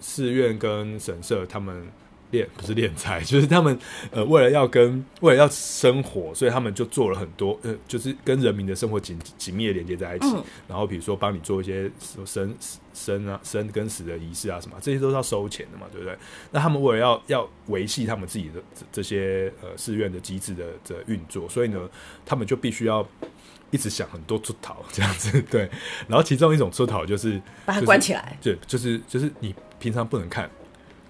[0.00, 1.86] 寺院跟神社他们。
[2.30, 3.78] 敛不是练财， 就是他们
[4.10, 10.26] 呃为了要跟为了要生活，所以他们就做了很多呃，就是跟人民的生活紧紧密的连接在一起。
[10.26, 11.90] 嗯、然后比如说帮你做一些
[12.26, 12.54] 生
[12.92, 16.16] 生啊生跟死的仪式啊什么，这些都是要收钱的嘛，对不对？
[16.50, 21.88] 那他们为了要要维系他们自己的这，这些呃寺院的机制的的运作，所以呢，
[22.26, 23.06] 他们就必须要
[23.70, 25.40] 一直想很多出逃这样子。
[25.50, 25.68] 对，
[26.06, 30.50] 然后其中一种出逃就是把它关起来，对，就是就是你平常不能看。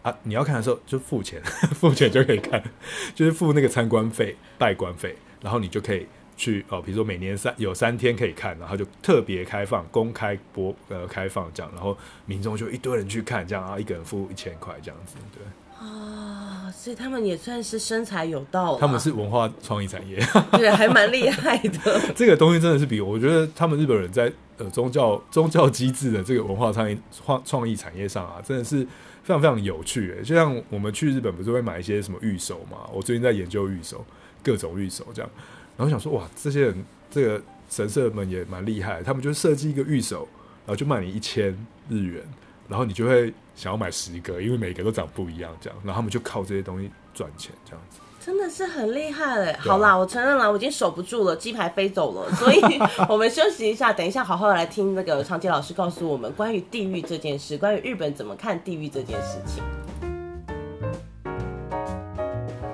[0.08, 1.42] 啊，你要看的时候就付钱，
[1.78, 2.62] 付钱就可以看，
[3.14, 6.80] 就是付那个参观费、拜观费，然后你就可以去哦。
[6.80, 15.42] 比如说每年三有三天可以看，然后就特别开放、公开播呃开放这样，然后民众就一堆人去看，这样然后一个人付一千块这样子，对。
[15.80, 18.76] 啊，所以他们也算是生财有道。
[18.78, 20.18] 他们是文化创意产业，
[20.52, 22.00] 对，还蛮厉害的。
[22.16, 28.84] 这个东西真的是比我觉得他们日本人在呃宗教宗教机制的这个文化创意创创意产业上啊，真的是。
[29.28, 32.88] 非常非常有趣诶，就像我们去日本不是会买一些什么御守嘛？
[32.90, 34.02] 我最近在研究御守，
[34.42, 35.30] 各种御守这样，
[35.76, 40.26] 然后想说哇，这些人这个神社们也蛮厉害，他们就设计一个御守，
[40.64, 41.54] 然后就卖你一千
[41.90, 42.22] 日元，
[42.70, 48.00] 然后你就会想要买十个，因为每个都长不一样这样，然后他们就靠这些东西赚钱这样子。
[48.28, 49.56] 真的是很厉害嘞！
[49.58, 52.60] 好啦，我承认了，我已经守不住了，鸡排飞走了，所以
[53.08, 59.64] 我们休息一下，等一下好好的来听那个长杰老师告诉我们关于地狱这件事，关于日本怎么看地狱这件事情。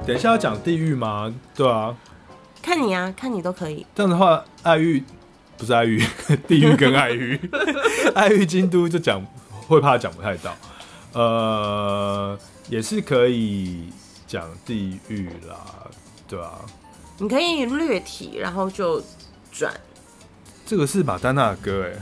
[0.05, 1.33] 等一下要讲地狱吗？
[1.55, 1.95] 对啊，
[2.61, 3.87] 看你啊，看你都可以。
[3.95, 5.05] 这样的话，爱玉
[5.57, 6.03] 不是爱玉，
[6.49, 7.41] 地狱跟爱玉，
[8.13, 9.25] 爱玉京都就讲
[9.69, 10.53] 会怕讲不太到，
[11.13, 12.37] 呃，
[12.69, 13.85] 也是可以。
[14.35, 15.57] 讲地狱啦，
[16.29, 16.59] 对啊，
[17.19, 19.01] 你可以略提，然后就
[19.53, 19.73] 转。
[20.67, 21.93] 这个是马丹娜的歌，哎，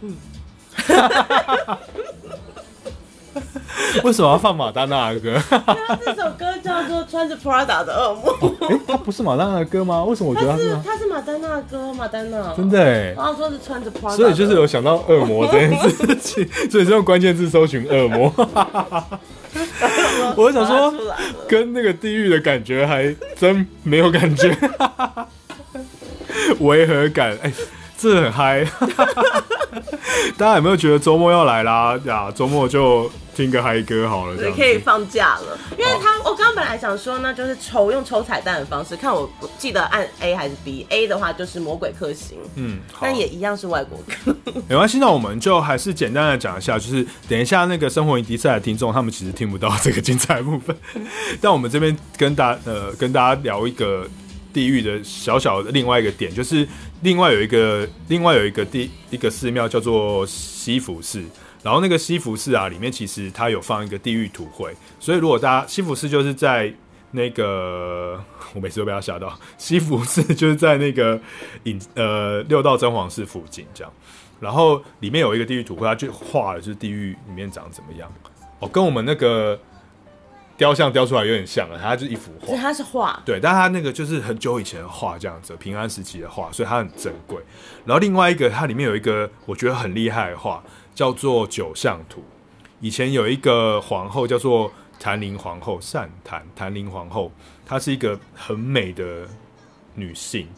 [0.00, 0.16] 嗯，
[4.02, 5.40] 为什么要放马丹娜的歌？
[6.04, 8.36] 这首歌叫做《穿着 Prada 的恶魔》。
[8.68, 10.02] 哎、哦，它不是马丹娜的歌吗？
[10.02, 10.76] 为什么我觉得它是？
[10.84, 12.52] 它是马丹娜的歌，马丹娜。
[12.56, 18.34] 真的哎，然后说是穿着 Prada，所以就是有想到恶魔这件事情， 所以是用关键字搜寻恶魔。
[20.36, 20.94] 我想说，
[21.48, 24.56] 跟那个地狱的感觉还真没有感觉，
[26.60, 27.54] 违和感，哎、欸，
[27.98, 28.64] 这很嗨。
[30.36, 31.98] 大家有没有觉得周末要来啦？
[32.04, 35.58] 呀，周末就听个嗨歌好了，对，可以放假了。
[35.72, 40.86] 因为他，我刚刚本来想说呢，就是抽用抽彩蛋的方式，看我记得按 A 还是 B。
[40.90, 44.34] A 的话就是魔鬼克星，嗯，但也一样是外国歌。
[44.68, 50.76] 没关系，那我们就还是简单的讲一下，就是等一下那个生活营迪赛的听众，他们其实听不到这个精彩部分，
[51.40, 54.06] 但我们这边跟大呃跟大家聊一个
[54.52, 56.66] 地狱的小小的另外一个点，就是。
[57.02, 61.22] 另外有一个，另外有一个地一个寺庙叫做西福寺，
[61.62, 66.74] 然后那个西福寺啊，里面其实它有放一个地狱土绘，所以如果大家西福寺就是在
[67.12, 68.20] 那个，
[68.52, 71.20] 我每次都被他吓到， 西福寺就是在那个
[71.62, 73.92] 隐呃六道真皇寺附近这样，
[74.40, 78.12] 然后里面有一个地狱土绘，它就画了就是地狱里面长怎么样，
[78.58, 79.56] 哦，跟我们那个。
[80.58, 82.56] 雕像雕出来有点像啊，它就是一幅画。
[82.56, 87.40] 它是画，对，但它那个就是很久以前的画，这样子，平安时期的画，所以它很珍贵。
[87.86, 90.60] 然后另外一个，它里面有一个我觉得很厉害的画，
[90.96, 92.24] 叫做九相图。
[92.80, 97.30] 以前有一个皇后叫做谭林皇后，善昙昙铃皇后，
[97.64, 99.28] 她是一个很美的
[99.94, 100.48] 女性。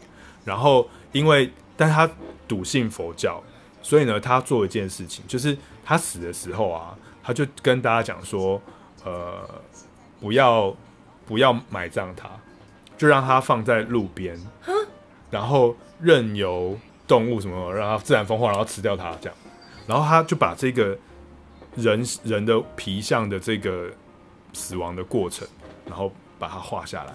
[0.43, 2.09] 然后因为，但她
[2.47, 3.39] 笃信佛教，
[3.83, 8.59] 所以呢，她做一件事情，就是她死的时候啊，她就跟大家讲说，
[9.05, 9.47] 呃。
[10.21, 10.73] 不要，
[11.25, 12.29] 不要埋葬它，
[12.97, 14.39] 就让它放在路边，
[15.29, 19.37] 然后任由动物什么让它自然风化，然后吃掉它这样，
[19.87, 20.97] 然后他就把这个
[21.75, 23.89] 人人的皮相的这个
[24.53, 25.45] 死亡的过程，
[25.85, 27.13] 然后把它画下来，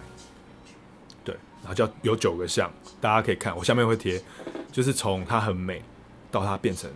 [1.25, 4.21] 对，然后叫有九个像，大家可以看，我下面会贴，
[4.73, 5.81] 就是从它很美
[6.31, 6.91] 到它变成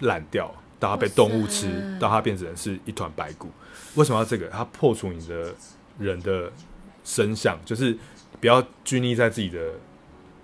[0.00, 0.50] 烂掉。
[0.78, 3.48] 到它被动物吃，到它变成是一团白骨。
[3.94, 4.48] 为什么要这个？
[4.48, 5.54] 它破除你的
[5.98, 6.50] 人的
[7.04, 7.96] 身相，就是
[8.40, 9.72] 不要拘泥在自己的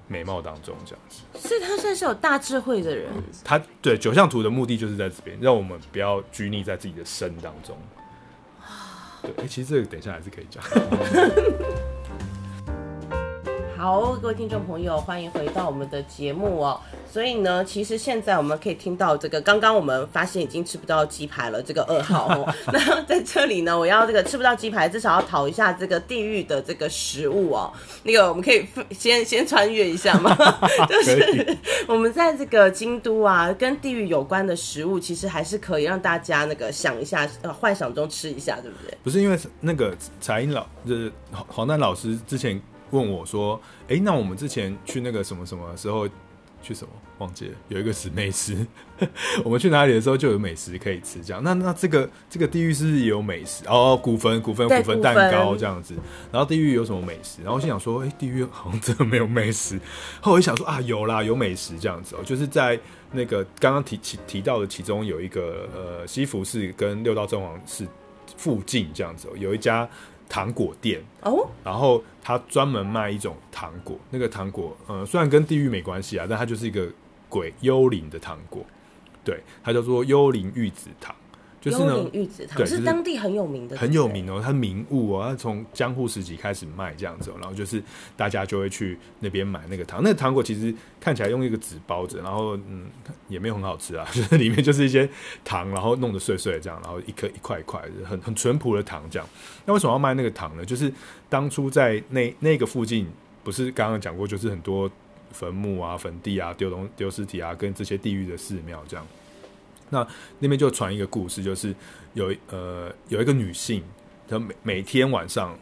[0.07, 1.23] 美貌当中，这样子。
[1.49, 3.11] 所以他算是有大智慧的人。
[3.45, 7.77] 他对九相图的目的就是在这边，让我们不要拘泥在自己的身当中。
[9.23, 10.63] 对，哎、欸，其实这个等一下还是可以讲。
[13.79, 16.81] 好，各位听众朋友，欢迎回到我们的节目哦。
[17.09, 22.55] 所以呢，其实现在我们可以听到这个，刚刚我们发现已经吃不到鸡排了，这个噩耗哦。
[22.73, 27.73] 那在这里呢，我要这个吃不到鸡排，至少要讨一下这个地狱的这个食物哦。
[28.03, 30.37] 那个我们可以先先穿越一下吗？
[30.91, 38.99] 就是我们在这个京都啊，跟地狱有关的食物，其实还是可以让大家那个想一下，呃，幻想中吃一下，对不对？
[39.05, 41.13] 不是因为那个彩英老，就是
[41.47, 42.61] 黄丹老师之前。
[42.91, 46.09] 问我说：“哎、欸，那我们之前去那个什么什么时候
[46.61, 47.55] 去什么忘记了？
[47.69, 48.67] 有一个是美食，
[49.45, 51.23] 我们去哪里的时候就有美食可以吃。
[51.23, 53.65] 这样，那那这个这个地狱是不是也有美食？
[53.67, 55.95] 哦，古坟古坟古坟蛋糕这样子。
[56.33, 57.43] 然后地狱有什么美食？
[57.43, 59.79] 然后我心想说：哎、欸，地狱好像真的没有美食。
[60.21, 62.79] 后来我一想说啊，有啦，有美食这样子哦，就是在
[63.13, 67.87] 那个刚刚提提提到的其中有一个呃西福寺跟六道真皇寺
[68.37, 69.89] 附近这样子哦，有一家。”
[70.31, 76.87] 糖果店哦，然后他专门卖一种糖果，那个糖果，呃，虽然跟地狱没关系啊，但它就是一个
[77.27, 78.63] 鬼幽灵的糖果，
[79.25, 81.17] 对，它叫做幽灵玉子糖。
[81.61, 87.83] 就是呢，玉子糖是当地很有名的，很有名哦，它名物哦，它从江户时期开始卖这样子，然后就是
[88.17, 90.01] 大家就会去那边买那个糖。
[90.03, 92.87] 那个糖果其实看起来用一个纸包着，然后嗯，
[93.29, 95.09] 也没有很好吃啊， 就是里面就是一些
[95.45, 99.29] 糖，然后弄得碎碎的这样，然后一颗一块一块的，很很淳朴的糖这样。
[99.67, 100.65] 那为什么要卖那个糖呢？
[100.65, 100.93] 就是
[101.29, 103.07] 当初在那那个附近，
[103.43, 104.89] 不是刚刚讲过，就是很多
[105.33, 109.05] 坟墓啊、坟地啊、丢东丢尸体啊，跟这些地狱的寺庙这样。
[109.91, 110.07] 那
[110.39, 111.75] 那边就传一个故事，就是
[112.15, 113.83] 有呃有一个女性，
[114.29, 115.57] 她每每天晚上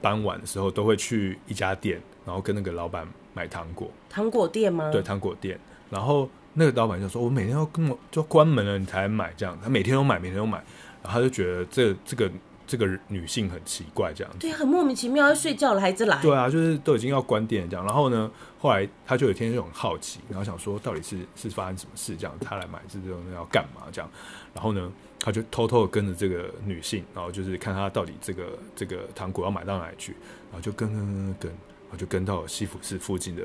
[0.00, 3.90] 傍晚的时候都会去一家店，然后跟那个老板买糖果。
[4.08, 4.90] 糖果店吗？
[4.90, 5.58] 对，糖果店。
[5.90, 10.58] 然后那个老板就说：“我每天要跟我就关门了，你才买这样。”他每天都买，每天都买，
[11.02, 12.30] 然后他就觉得这这个。
[12.66, 16.20] 这个女性很奇怪，这样子，对，很莫名其妙，要睡觉了还一直来。
[16.20, 24.10] 对啊，就是都已经要关店这样，然后呢，后来他就有一天就很好奇，然后想说到底是是发生什么事，这样他来买这种要干嘛这样，
[24.52, 30.12] 然后呢，他就偷偷的跟着这个女性，然后就是看他到底这个这个糖果要买到哪里去，
[30.50, 33.44] 然后就跟跟跟跟，然后就跟到西府市附近的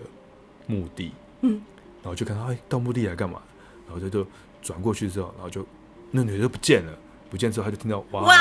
[0.65, 1.61] 墓地，嗯，
[2.01, 3.39] 然后就看到哎到墓地来干嘛，
[3.85, 4.25] 然后就就
[4.63, 5.63] 转过去之后，然后就
[6.09, 6.97] 那女的就不见了。
[7.31, 8.35] 不见之后，他就听到哇，哇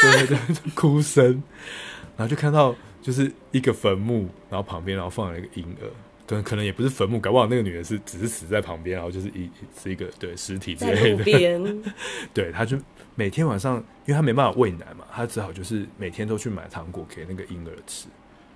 [0.00, 1.24] 对对对，哭声，
[2.16, 5.84] 然后就看到就是一个坟墓，然后旁边然后放了一个婴儿，
[6.26, 11.22] 可能可能也不是坟墓，搞不好那个女人是只是死在旁边，然后就是一是一个对尸体之类的。
[11.22, 11.82] 边
[12.32, 12.78] 对，他就
[13.14, 18.06] 每天晚上，因为他没办法喂奶嘛，他只好就是每天都去买糖果给那个婴儿吃。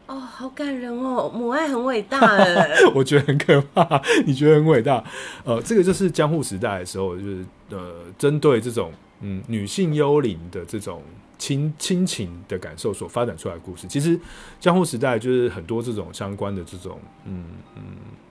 [0.06, 5.04] 哦，好感人哦，母爱很伟大哎，我觉得很可怕，你觉得很伟大？
[5.44, 8.90] 呃，这个就是江户时代的时候，就是呃，针对这种。
[9.20, 11.02] 嗯，女性幽灵的这种
[11.38, 14.18] 亲亲情的感受所发展出来的故事，其实
[14.61, 17.44] 江户时代就是很多这种相关的这种，嗯。
[17.76, 17.83] 嗯，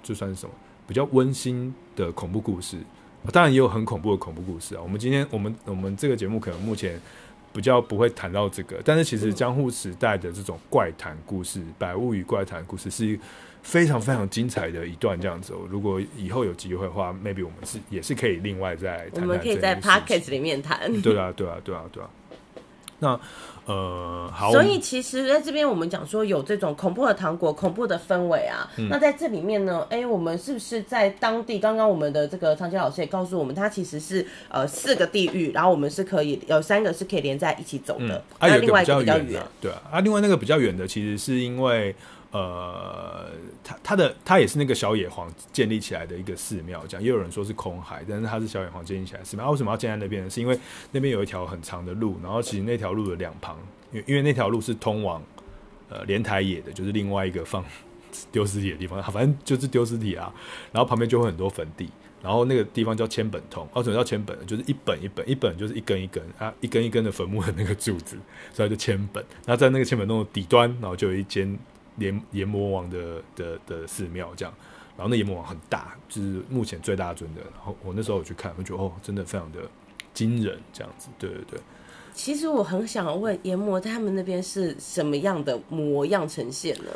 [0.03, 0.53] 就算是什么
[0.87, 2.77] 比较温馨的恐怖故事，
[3.31, 4.81] 当然也有很恐怖的恐怖故事啊。
[4.81, 6.99] 我们今天我们我们这个节目可能目前
[7.51, 13.19] 比较不会谈到这个，但是其实江户时代的这种怪谈故事，百物语怪谈故事是。
[13.65, 19.07] 非常非常精彩的一段这样子哦，如果以后有机会的话，maybe 我们是也是可以另外再。
[19.13, 20.79] 我们可以在 podcast 里面谈。
[21.01, 22.07] 对啊，对啊，对啊，对啊。
[22.99, 23.19] 那
[23.65, 24.51] 呃，好。
[24.51, 28.69] 所以其实在这边我们讲说有这种恐怖的糖果、恐怖的氛围啊。
[28.77, 31.57] 嗯、那在这里面呢，哎、欸，我们是不是在当地？
[31.57, 38.23] 刚刚我们的这个长洁老师也告诉我们，它其实是呃四个地域，然后我们是可以有三个是可以连在一起走的。
[38.39, 39.81] 嗯、啊，有另外一个比较远的，对啊。
[39.91, 41.95] 啊，另外那个比较远的，其实是因为。
[42.31, 43.27] 呃，
[43.85, 49.45] 他他的他也是那个小野皇建立起来的一个寺庙，这样也有人说是空海，但是他是小野皇建立起来的寺庙。
[49.45, 50.29] 啊、为什么要建在那边呢？
[50.29, 50.57] 是因为
[50.91, 53.55] 那边有一条很长的路，然后其实那条路的两旁，
[53.91, 55.21] 因为因为那条路是通往
[55.87, 57.63] 呃莲台野的，就是另外一个放
[58.31, 60.33] 丢尸体的地方，反正就是丢尸体啊。
[60.71, 61.87] 然后旁边就会很多坟地，
[62.23, 64.35] 然后那个地方叫千本通，哦，什么叫千本？
[64.47, 68.17] 就是一本一本，一本就是一根一根啊，一根一根的坟墓的那个柱子，
[68.51, 69.23] 所以就千本。
[69.45, 71.57] 那在那个千本通的底端，然后就有一间。
[71.97, 74.53] 阎阎魔王的的的寺庙这样，
[74.97, 77.41] 然后那阎魔王很大，就是目前最大尊的。
[77.41, 79.59] 然后我那时候我去看，我觉得哦，真的非常的
[80.13, 81.09] 惊人，这样子。
[81.17, 81.59] 对对对。
[82.13, 86.91] 其实我很想问阎魔他们那边是什么样的模样呈现呢？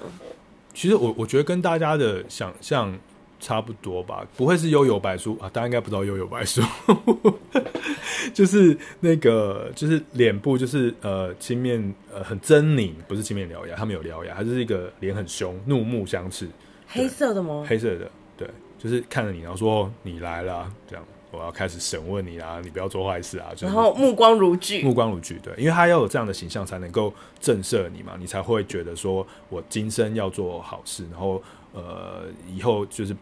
[0.73, 2.97] 其实我我觉得跟大家的想象
[3.39, 6.61] 差不多吧，不会是悠游白书啊，大家应该不知道悠游白书。
[8.33, 16.47] 就是那个，就是脸部，就是呃，青面呃很狰狞，不是青面獠牙，他们有獠牙，他就是一个脸很凶，怒目相斥，
[16.87, 17.65] 黑色的吗？
[17.67, 18.47] 黑色的，对，
[18.77, 21.05] 就是看着你，然后说你来了，这样。
[21.31, 23.51] 我要开始审问你啊，你不要做坏事啊。
[23.51, 31.39] 就是、然后目光如炬，目光如炬，对，因为他要有这样的形象才能够震慑你嘛，你才会觉得说我今生要做好事，然后
[31.73, 33.15] 呃以后就是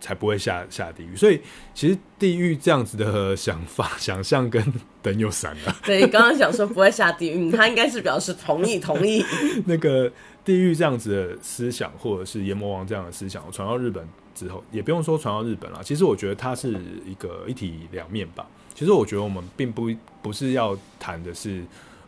[0.00, 1.16] 才不会下下地狱。
[1.16, 1.40] 所以
[1.74, 4.64] 其实地狱这样子的想法、想象跟
[5.02, 5.76] 灯又闪了。
[5.84, 9.24] 对，刚刚想说不会下地狱， 他应该是表示同意同意。
[9.66, 10.10] 那个
[10.44, 14.06] 地狱这样子的思想，或者是阎魔王这样的思想，传到日本。
[14.32, 18.46] 之后也不用说传到日本了，其实我觉得它是一个一体两面吧。
[18.74, 19.90] 其实我觉得我们并不
[20.22, 21.62] 不是要谈的是，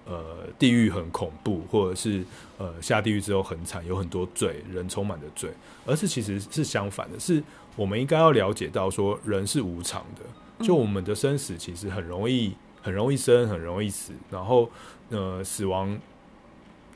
[0.04, 2.24] 呃，地狱很恐怖，或者是
[2.58, 5.50] 呃下地狱之后很惨，有很多罪，人充满的罪，
[5.86, 7.42] 而是其实是相反的，是
[7.76, 14.70] 我们应该要了解到说人是无常的，就我们的生死其实很容易很容易生，很容易死，然后
[15.10, 15.98] 呃死亡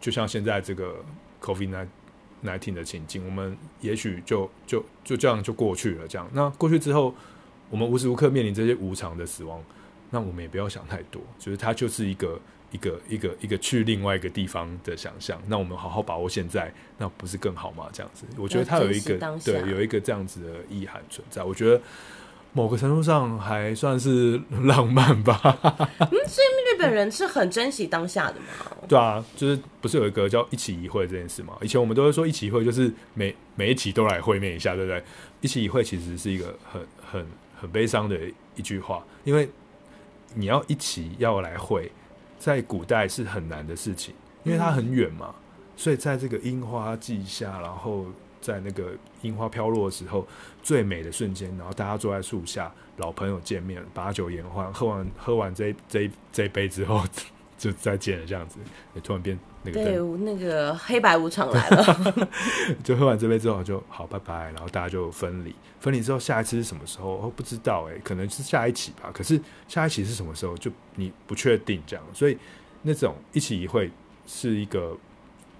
[0.00, 0.96] 就像现在这个
[1.42, 1.86] COVID-19。
[2.44, 6.06] 19的情境，我们也许就就就这样就过去了。
[6.06, 7.12] 这样，那过去之后，
[7.70, 9.60] 我们无时无刻面临这些无常的死亡，
[10.10, 12.38] 那我们也不要想太多，就是它就是一个
[12.70, 15.40] 一个一个一个去另外一个地方的想象。
[15.46, 17.86] 那我们好好把握现在，那不是更好吗？
[17.92, 21.42] 这样子，我觉得它有一个对，有一个这样子的意涵存在。
[21.42, 21.80] 我觉得。
[22.52, 25.38] 某个程度上还算是浪漫吧。
[25.98, 28.74] 嗯，所以日本人是很珍惜当下的嘛？
[28.88, 31.54] 对啊，就是不是有一个叫一起一会这件事嘛？
[31.60, 35.04] 以前我们都会说一起一会就是每每一期都来会面一下，对不对？
[35.42, 37.26] 一起一会其实是一个很很
[37.60, 38.18] 很悲伤的
[38.54, 39.46] 一句话，因为
[40.32, 41.92] 你要一起要来会，
[42.38, 44.14] 在古代是很难的事情，
[44.44, 45.34] 因为它很远嘛，
[45.76, 48.06] 所以在这个樱花季下，然后。
[48.38, 50.24] 在那个樱花飘落的时候，
[50.62, 57.02] 最美的瞬间，然后大家坐在树下，老朋友见面，把酒言欢，喝完喝完这这这杯之后，
[57.56, 58.58] 就再见了，这样子，
[58.94, 62.28] 也突然变那个对，那个黑白无常来了，
[62.84, 67.10] 就喝完这杯之后就好，拜拜，然后大家就分离，分离之后下一次是什么时候？
[67.22, 70.56] 哦，不知道哎、欸，可能是下一期吧，可是下一期是什么时候？
[70.56, 72.36] 就你不确定这样，所以
[72.82, 73.90] 那种一期一会
[74.26, 74.96] 是一个。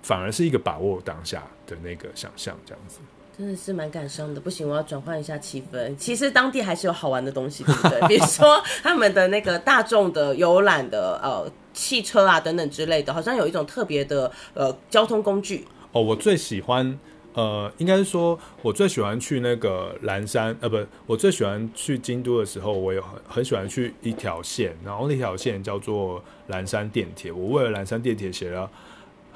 [0.02, 3.00] 反而是一个把握当下的那个想象，这样子
[3.36, 4.40] 真的是蛮感伤的。
[4.40, 5.94] 不行，我要转换一下气氛。
[5.96, 8.00] 其实当地还是有好玩的东西，对不对？
[8.08, 15.66] 比如说他们的那个大众的游览的呃汽车啊等等之类的，好像有一种特别的呃交通工具。
[15.92, 16.98] 哦，我最喜欢
[17.34, 27.30] 呃，应该是说我最喜欢去那个蓝山呃，不，我最喜欢去京都的时候，我有很很喜欢去一条线，然后那条线叫做蓝山电铁。
[27.30, 28.70] 我为了蓝山电铁写了。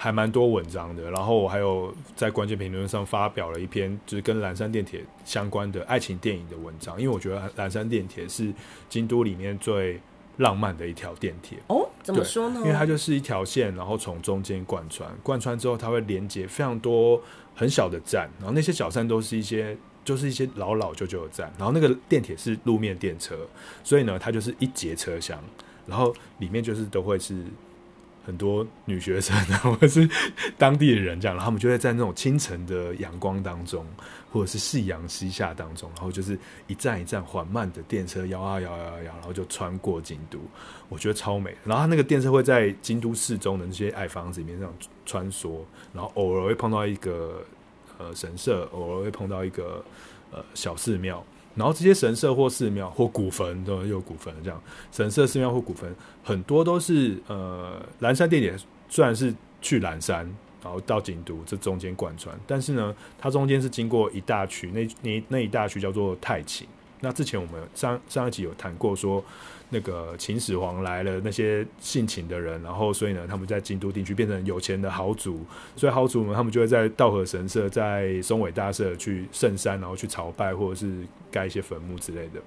[0.03, 6.99] 还蛮多文章的，然后我还有在关键评论上发表了一篇，就是跟蓝山电铁相关的爱情电影的文章。
[6.99, 8.51] 因为我觉得蓝山电铁是
[8.89, 10.01] 京都里面最
[10.39, 11.59] 浪漫的一条电铁。
[11.67, 12.61] 哦，怎么说呢？
[12.61, 17.21] 因为它就是一条线，然后从中间贯穿，贯穿之后它会连接非常多
[17.55, 23.37] 很小的站，然后那些小站都是一些就是一些老老旧旧的站，然后那个电铁是路面电车，
[23.85, 25.39] 所以呢，它就是一节车厢，
[25.87, 27.45] 然后里面就是都会是。
[28.31, 30.09] 很多女学生，或者是
[30.57, 33.85] 当地的人这样，然后他们就会在那种清晨的阳光当中，
[34.31, 40.39] 或者是夕阳西下当中，然后就是一站一站缓慢的电车摇啊摇啊摇，然后就穿过京都，
[40.89, 41.53] 我觉得超美。
[41.65, 44.73] 然后那个电车会在京都市中的那些矮房子里面这样
[45.05, 45.59] 穿梭，
[45.93, 47.45] 然后偶尔会碰到一个
[47.99, 49.85] 呃神社，偶尔会碰到一个
[50.31, 51.27] 呃小寺庙。
[51.55, 60.25] 然后这些神社或寺庙或古坟都有古坟这样，神社、寺庙或古坟很多都是呃，蓝山电点虽然是去蓝山，
[60.63, 66.67] 然后到京都这中间贯穿，但是呢，它中间是经过一大区，那那那一大区叫做太秦。
[67.01, 69.25] 那之前我们上上一集有谈过说。
[69.73, 75.47] 那个秦始皇来了，那些姓秦的人，然后所以呢，他们在京都地区，变成有钱的豪族。
[75.77, 82.41] 所以豪族们，他们就会在稻荷神社、在松尾大社去圣山，然后去朝拜，或者是盖一些坟墓之类的。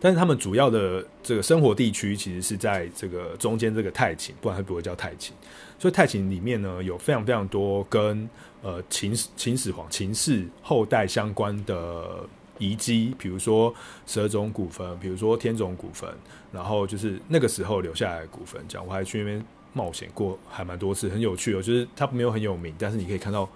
[0.00, 5.36] 但是他们主要的这个生活地区，其实是在这个中间这个太秦，不然它不会叫太秦。
[5.78, 8.26] 所以太秦里面呢，有非常非常多跟
[8.62, 12.26] 呃秦秦始皇秦氏后代相关的。
[12.60, 13.74] 遗迹，比如说
[14.06, 16.08] 蛇种古坟，比如说天种古坟，
[16.52, 18.62] 然后就是那个时候留下来的古坟。
[18.68, 21.60] 这样，我还去那边冒险过，还蛮多次，很有趣哦。
[21.60, 23.48] 就是它没有很有名，但是你可以看到。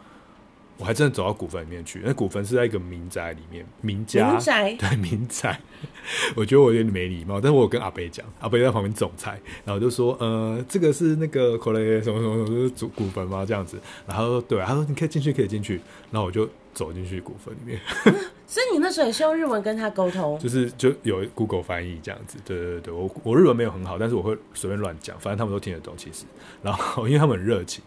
[0.76, 5.56] 我还真的走到古坟里面去，那古坟是在一个民宅里面，民家，民宅，对，民宅。
[6.34, 13.46] 我觉得我有点没礼貌，但是我跟阿伯讲，阿伯在旁边总裁，然后就说，呃，这个是那个可能什么什么什么古古坟吗？
[13.46, 15.80] 这样子，然后对，他说你可以进去，可以进去，
[16.10, 17.80] 然后我就走进去股份里面。
[18.46, 25.94] 所以你那时候也是用日文跟他沟通， 就是就有 Google 翻译这样子，对对对，我我日文没有很好，但是我会随便乱讲，反正他们都听得懂。
[25.96, 26.24] 其实，
[26.62, 27.82] 然后因为他们很热情。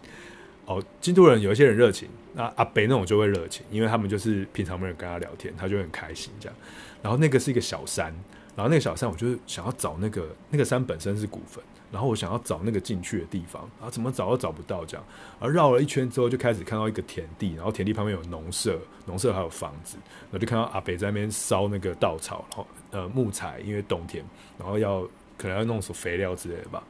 [0.65, 6.55] 哦，京都人有一些人热情，那阿北那种就会热情，因为他们就是平常没有人跟他聊天，他就会很开心这样。
[7.01, 8.13] 然后那个是一个小山，
[8.53, 15.05] 然后那个小山，我就是想要找那个那个山本身是古坟，然后我想要找那个进去的地方，然后怎么找都找不到，这样，
[15.39, 24.23] 而绕了一圈之后，就开始看到一个田地，然后田地旁边有农舍，农舍还有房子，然后就看到阿北在那边烧那个稻草，然后呃木材，因为冬天，
[24.57, 25.01] 然后要
[25.37, 26.83] 可能要弄什么肥料之类的吧，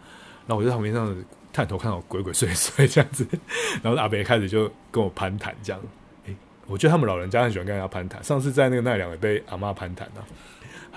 [0.48, 3.28] 然后我就在旁边这样探头看到鬼鬼祟祟这样子，
[3.84, 5.82] 然后阿北开始就跟我攀谈这样，
[6.26, 6.36] 诶，
[6.66, 10.26] 我觉得他们老人家很喜欢跟人家攀谈，上次在那个奈良也被阿妈攀谈了。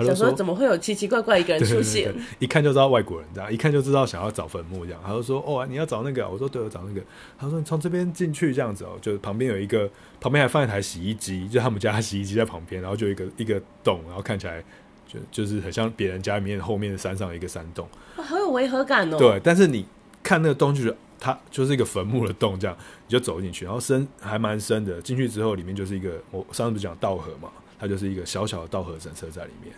[0.00, 2.14] 他就说，怎么会有奇奇怪怪一个人出现？
[2.38, 5.00] 一看就知道外国人这样，一看就知道想要找坟墓这样。
[5.04, 7.00] 他就说：“哦，你要找那个？”我说：“对，我找那个。”
[7.38, 9.88] 他说：“你从这边进去这样子哦，就旁边有一个，
[10.20, 14.64] 旁边还放一台洗衣机，就他们家洗衣机在旁边，然后就一个一个洞，然后看起来
[15.06, 17.86] 就就是很像别人家里面后面的山上的一个山洞，
[18.16, 19.18] 哇，好有违和感哦。
[19.18, 19.84] 对，但是你
[20.22, 22.76] 看那个洞，就是它就是一个坟墓的洞，这样
[23.06, 25.02] 你就走进去，然后深还蛮深的。
[25.02, 29.74] 进去之后，里面就是一个我上次不是讲道河嘛，它就是一个小小的道河神社在里面。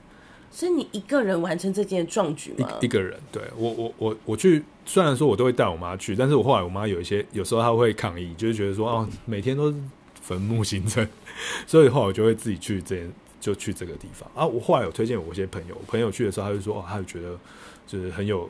[0.52, 2.68] 是你一个人完成这件壮举吗？
[2.80, 9.76] 一一个人，对我我我我去，虽然说我都会带我妈去，但是我后来我妈有一些有时候她会抗议，就是觉得说哦，每天都是
[10.20, 11.06] 坟墓行程，
[11.66, 13.04] 所以后来我就会自己去这
[13.40, 14.46] 就去这个地方啊。
[14.46, 17.38] 我后来有推荐我一些朋友，朋友去的时候，他就说哦，他就觉得
[17.86, 18.48] 就是很有。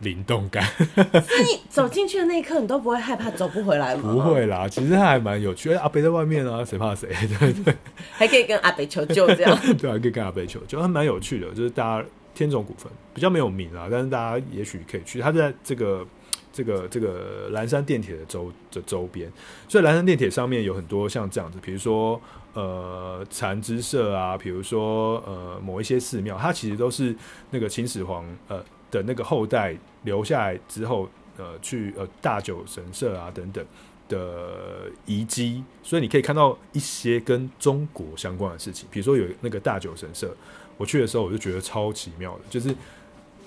[0.00, 0.62] 灵动感，
[0.94, 4.12] 那你走进去的那一刻，你都不会害怕走不回来吗？
[4.12, 5.80] 不会啦，其实他还蛮有趣的。
[5.80, 7.08] 阿北在外面啊，谁怕谁？
[7.38, 7.74] 对对，
[8.12, 11.48] 还可以跟阿北求救，这样 对，还可以跟阿北求救，还蛮有趣的。
[11.54, 15.18] 就是大家天塚古坟比较没有名啊，但是大家也许可以去。
[15.20, 16.06] 它在这个
[16.52, 19.32] 这个这个蓝山电铁的周的周边，
[19.66, 22.20] 所以蓝山电铁上面有很多像这样子，比如说
[22.52, 27.16] 呃禅之社啊，比如说呃某一些寺庙，它其实都是
[27.50, 28.62] 那个秦始皇呃。
[28.90, 33.64] 的那个后代留下来之后，呃，去呃大九神社啊等等
[34.08, 40.34] 的遗迹，所以你可以看到一些跟中国相关的事情，比如说有那个大九神社，
[40.76, 42.74] 我去的时候我就觉得超奇妙的，就是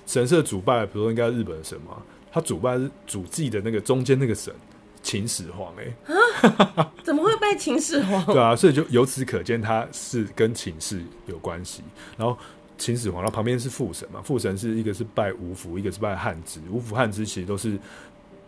[0.06, 4.54] 神社主拜，比如说应该日本的神嘛，他主拜是主祭的那个中间那个神
[5.02, 8.26] 秦始皇，哎，啊，怎么会拜秦始皇？
[8.26, 11.82] 对啊，所以就由此可见他是跟秦氏有关系，
[12.16, 12.36] 然后。
[12.80, 17.78] 秦始皇，然后旁边是父神嘛，父神是一个是拜五府，一个是拜汉之，五府汉之其实都是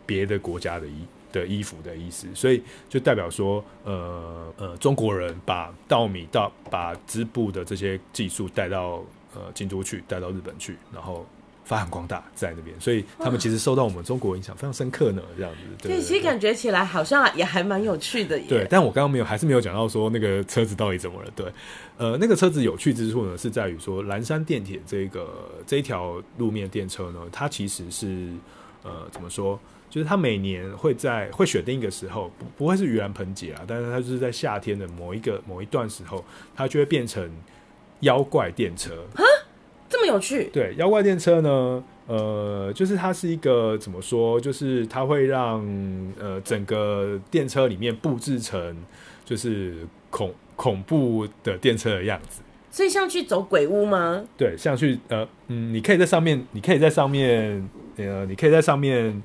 [0.07, 9.05] 别的国家的衣的衣服的意思，所以就代表说，呃呃，中国人把稻米到把织布的这些技术带到
[9.35, 11.25] 呃京都去，带到日本去，然后。
[11.65, 15.23] 发扬光大在那边，所以他们其实受到我们中国影响非常深刻呢。
[15.37, 18.39] 这样子，对，其实感觉起来好像也还蛮有趣的。
[18.49, 21.31] 对，但我刚刚没有，还是没有讲到说那个车子到底怎么了。
[21.37, 21.47] 对，
[21.97, 28.29] 呃，那个车子有趣之处呢，是在于说蓝山电铁这个这一条路面电车呢，它其实是
[28.83, 29.59] 呃怎么说，
[29.89, 36.25] 就是它每年会在会选定一个时候，不不会是盂兰盆节啊，但是它就是在夏天的某一个某一段时候，
[36.57, 37.31] 它就会变成
[38.01, 39.07] 妖怪电车。
[39.93, 40.45] 这么有趣？
[40.51, 44.41] 对，妖怪电车呢，呃，就是它是一个怎么说？
[44.41, 45.63] 就是它会让
[46.19, 48.75] 呃整个电车里面布置成
[49.23, 52.41] 就是恐恐怖的电车的样子。
[52.71, 54.25] 所以像去走鬼屋吗？
[54.39, 57.69] 对，像去呃嗯，你可以在上面，你可以在上面
[57.99, 59.23] 呃，你可以在上面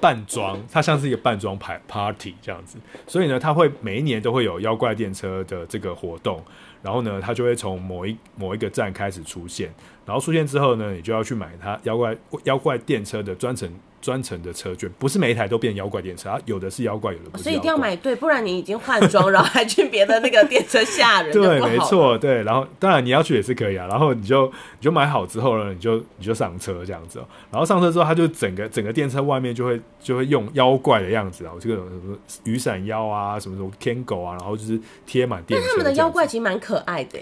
[0.00, 2.78] 半装，它像是一个半装派 party 这样子。
[3.06, 6.42] 所以呢，它会每一年都会有妖怪电车的这个活动。
[6.82, 9.72] 然后呢，它就会从某一某一个站开始出现，
[10.04, 13.68] 然后出现之后呢，你就要去买它妖怪妖怪电车的专程。
[14.06, 17.42] 专程的车券，不是每一台都变妖怪电车，啊，有的是妖怪，有的不是。
[17.42, 21.32] 所以一定要买对，不然你已经换装，然后还去别的那个电车吓人。
[21.32, 22.44] 对，没错，对。
[22.44, 23.88] 然后当然你要去也是可以啊。
[23.88, 27.18] 然后你就你就买好之后呢，你就你就上车这样子。
[27.50, 35.66] 然后上车之后，它就整个整个电车外面就会就会用妖怪的样子啊，这个什么雨伞妖啊，什么什么天狗啊，然后就是贴满电车。
[35.66, 37.18] 但他们的妖怪其实蛮可爱的。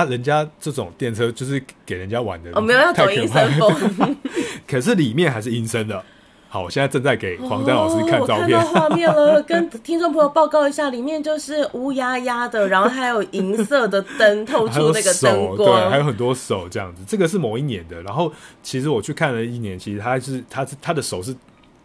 [0.00, 4.16] 啊，人家这种电车就是给人家玩的，哦，没有要走阴森风，
[4.66, 6.02] 可是里面还是阴森的。
[6.48, 9.40] 好，我现在正在给黄丹老师看照片，哦、看到画面了。
[9.42, 17.02] 跟听众朋友报告一下，里面就是乌压压的，然后还有银色的灯透出那个灯光，对，还有很多手这样子。
[17.06, 18.32] 这个是某一年的，然后
[18.64, 21.32] 其实我去看了一年，其实他是他是他的手是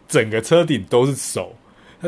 [0.08, 1.54] 整个车顶都是手，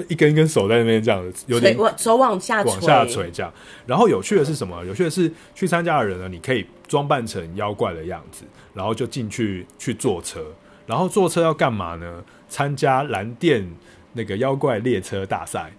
[0.01, 3.53] 他一根一根手在那边这样子，有点手往下往下垂这样。
[3.87, 4.85] 然后有趣的是什么？
[4.85, 8.45] 有趣的是去参加的人呢，你可以装扮成妖怪的样子，
[8.75, 10.45] 然后就进去去坐车。
[10.87, 12.25] 然后坐车要干嘛呢？
[12.49, 13.69] 参加蓝电
[14.15, 15.73] 那个妖怪列车大赛。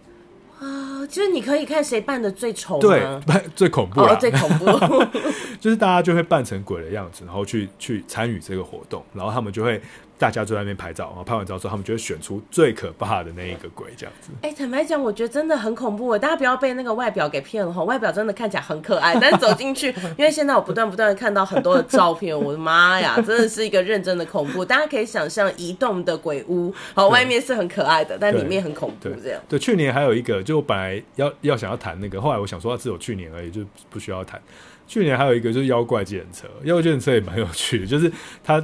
[0.60, 3.02] 啊，就是你可以看谁扮的最丑，对，
[3.56, 4.66] 最恐怖，哦，最恐怖，
[5.60, 9.82] 就是大家就会扮成鬼的样子，然后去去参与这个活动，然后他们就会。
[10.20, 14.32] 大家就在那边拍照，然后拍完照之后，他们就会选出最可怕的那一个鬼，这样子。
[14.42, 16.18] 哎、欸，坦白讲，我觉得真的很恐怖。
[16.18, 19.88] 大家不要被那个外表给骗了哈，外表真的看起来很可爱，但是走进去，
[20.20, 24.66] 因为现在我不断不断的看到很多的照片，我的妈呀，真的是一个认真的恐怖。
[24.66, 29.58] 大家可以想象移动的鬼屋，好，外面是很可爱的，但里面很恐怖，这样对。
[29.58, 34.42] 对，去年还有一个，就我本来要要想要谈那个，后来我想说，只有去年而已，就不需要谈。
[34.86, 38.12] 去年还有一个就是妖怪计程车，妖怪计程车也蛮有趣的，就是
[38.44, 38.62] 它。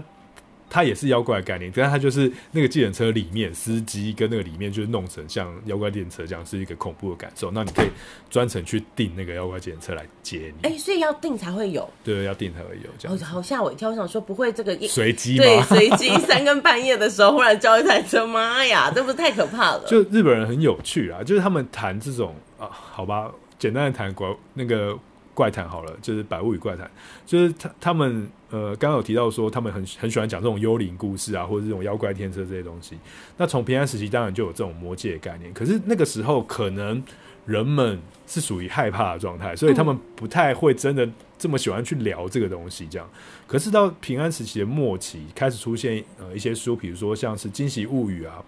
[0.75, 7.49] 它也是妖怪的概念，但是它就是那个计程车里面司机跟那个里面就是弄成像妖怪电车这样，是一个恐怖的感受。
[7.49, 7.87] 那你可以
[8.29, 10.67] 专程去订那个妖怪计程车来接你。
[10.67, 11.89] 哎、欸，所以要订才会有。
[12.03, 13.17] 对，要订才会有这样。
[13.19, 15.45] 好吓我一跳，我想说不会这个 随机吗？
[15.45, 19.85] 对，随机三更半夜的时候忽然叫一台车，妈呀，这不是太可怕了？
[19.87, 24.93] 就日本人很有趣啊，就是他们谈这种啊，好吧，简单的谈国那个
[25.35, 26.89] 怪谈好了，就是百物语怪谈，
[27.27, 28.27] 就是他他们。
[28.51, 32.95] 呃，刚刚有提到说他们很很喜欢讲这种幽灵故事啊，或者这种妖怪天车这些东西。
[33.35, 37.03] 那从平安时期当然就有这种魔界的概念，可是那个时候可能
[37.45, 42.87] 人们是属于害怕的状态，所以他们不太会真的这么喜欢去聊这个东西。
[42.89, 43.09] 这样，
[43.45, 48.41] 可是到平安时期的末期，开始出现呃一些书，比如说像是《惊喜物语》啊，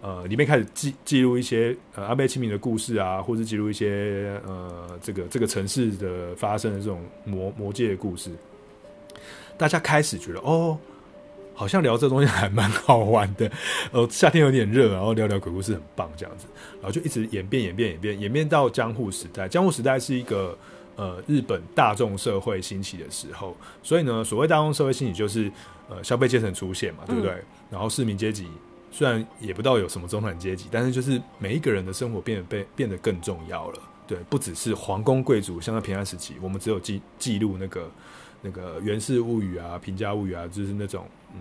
[0.00, 8.30] 呃里面开始记记录一些呃安倍晴明的故事啊，或是记录一些呃这个这个城市的发生的这种魔魔界的故事。
[9.58, 10.78] 大家开始觉得哦，
[11.54, 13.50] 好像聊这东西还蛮好玩的。
[13.90, 19.48] 呃，夏天有点热，然后聊聊鬼故事很棒，这样子，然后就一直演变、演变、演变，演变到江户时代。
[19.48, 20.56] 江户时代是一个
[20.94, 25.50] 呃日本大众社会兴起的时候，所以呢，所谓大众社会兴起，就是
[25.88, 27.30] 呃消费阶层出现嘛，对不对？
[27.30, 28.46] 嗯、然后市民阶级
[28.90, 33.78] 虽然也不知道有什么中产阶级，但是就是每一个人的生活变得被变得更重要了。
[34.06, 37.90] 对，不只是皇宫贵族，像在平安时期，我们只有记记录那个。
[38.42, 41.40] 那个源氏物语啊，平家物语啊，就是那种嗯，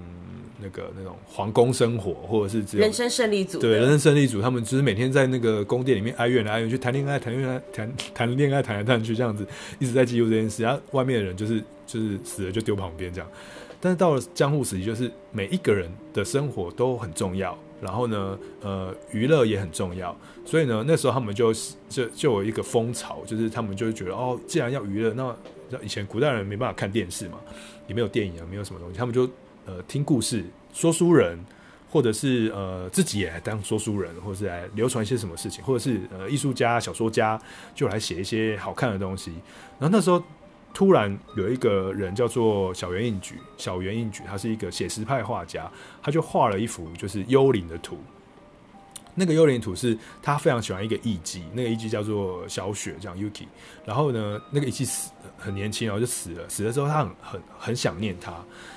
[0.60, 9.46] 那个那种皇宫生活，或者是只有人生胜利组，对，人生胜利组，他们就是每天在那个宫殿里面哀怨来哀怨去，谈恋爱，谈恋爱，谈谈恋爱，谈来谈去，这样子
[9.78, 10.64] 一直在记录这件事。
[10.64, 13.30] 然后外面的人就是就是死了就丢旁边这样。
[13.80, 20.16] 但是到了江户时期，就是每一个人的生活都很重要，然后呢，呃，娱乐也很重要，
[20.46, 21.54] 所以呢，那时候他们就
[21.88, 25.36] 就就有一个风潮，就是他们就觉得哦，既然要娱乐，那
[25.82, 27.40] 以前古代人没办法看电视嘛，
[27.88, 29.30] 也没有电影啊，没有什么东西，他们就
[29.66, 31.38] 呃听故事，说书人，
[31.90, 37.40] 或者是呃自己也来当说书人，或者是来流传一些什么事情，或者是呃艺术家、小说家
[37.74, 39.32] 就来写一些好看的东西。
[39.80, 40.22] 然后那时候
[40.76, 45.72] 突然有一个人叫做小原应举，小原应举他是一个写实派画家，
[46.04, 47.98] 他就画了一幅就是幽灵的图。
[49.16, 53.48] 那个幽灵图是他非常喜欢一个艺妓，那个艺妓叫做小雪，叫 Yuki。
[53.86, 56.50] 然后呢，那个艺妓死很年轻，然后就死了。
[56.50, 58.34] 死了之后，他很很很想念他，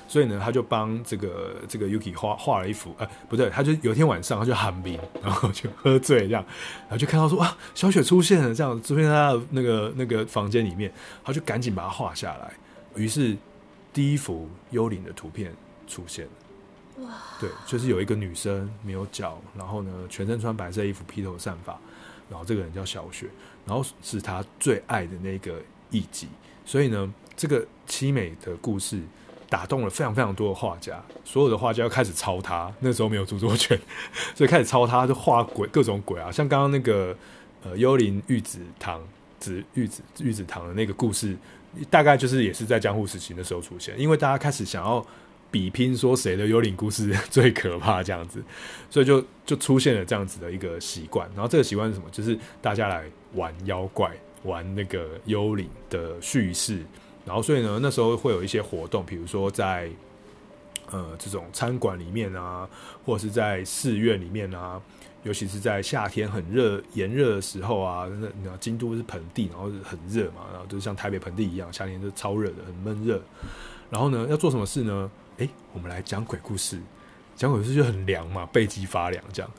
[0.07, 2.95] 所以呢，他就帮这个这个 Yuki 画画了一幅。
[2.97, 6.43] 呃，不对，他就有一天晚上，他就寒冰，然后就喝醉这样，
[6.83, 10.91] 然后就看到说啊，小雪出现了，这样出现在他的那个那个房间里面，
[11.23, 12.53] 他就赶紧把它画下来。
[12.95, 13.35] 于是
[13.91, 15.53] 第一幅幽灵的图片
[15.85, 16.31] 出现了。
[17.39, 21.79] 对，就是有一个女生没有脚，然后呢，全身穿白色衣服，披头散发，
[22.29, 23.27] 然后这个人叫小雪，
[23.65, 26.25] 然后是他最爱的那个艺妓，
[26.65, 28.99] 所以呢，这个凄美的故事
[29.49, 33.79] 打动了非常非常多的画家，所有的画家要开始抄他，那时候没有著作权，
[34.35, 37.15] 所以开始抄他，就画鬼各种鬼啊，像刚刚那个
[37.63, 39.01] 呃幽灵玉子堂
[39.39, 41.37] 子玉子玉子堂的那个故事，
[41.89, 45.05] 大概就是也是在江户时期的时候出现，因为大家开始想要。
[45.51, 48.43] 比拼说谁的幽灵故事 最可怕这样子，
[48.89, 51.29] 所以就就出现了这样子的一个习惯。
[51.33, 52.09] 然后这个习惯是什么？
[52.11, 54.11] 就是大家来玩妖怪，
[54.43, 56.83] 玩那个幽灵的叙事。
[57.25, 59.89] 然后所以呢，那时候会有一些活动，比如说在
[60.91, 62.67] 呃这种餐馆里面啊，
[63.05, 64.81] 或者是在寺院里面啊，
[65.23, 73.21] 尤其是在夏天很热炎热的时候啊，那你知道京都是盆地，然后很热嘛，然后就像台北盆地一样，夏天就超热的，很闷热。
[73.91, 75.09] 然后呢，要做什么事呢？
[75.39, 76.77] 哎，我们来讲鬼故事，
[77.33, 79.49] 讲鬼故事就很凉嘛，背脊发凉这样。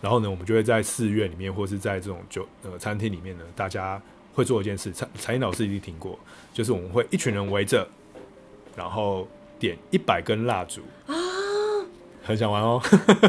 [0.00, 4.02] 然后呢，我们就会在寺院里面，或是在这种酒呃餐厅里面呢，大家
[4.34, 6.18] 会做一件事，彩彩英老师一定听过，
[6.52, 7.88] 就是我们会一群人围着，
[8.74, 9.28] 然后
[9.60, 11.14] 点一百根蜡烛啊，
[12.24, 12.82] 很想玩哦。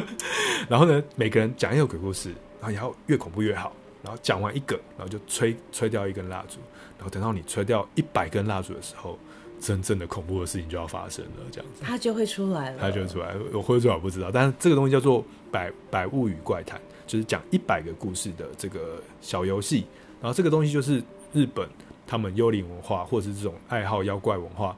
[0.67, 3.71] 然后呢，每个人讲一个鬼故事，然后然后越恐怖越好。
[4.01, 6.57] 然后讲完一个，然后就吹吹掉一根蜡烛，
[6.97, 9.19] 然后等到你吹掉一百根蜡烛的时候。
[9.59, 19.85] 真正的恐怖的事情就要发生了，这样子，它就会出来了，它就会出来，我会出来我不知道，但是这个东西叫做百百物语怪谈，就是讲一百个故事的这个小游戏，
[20.21, 21.03] 然后这个东西就是
[21.33, 21.67] 日本
[22.07, 24.75] 他们幽灵文化或者是这种爱好妖怪文化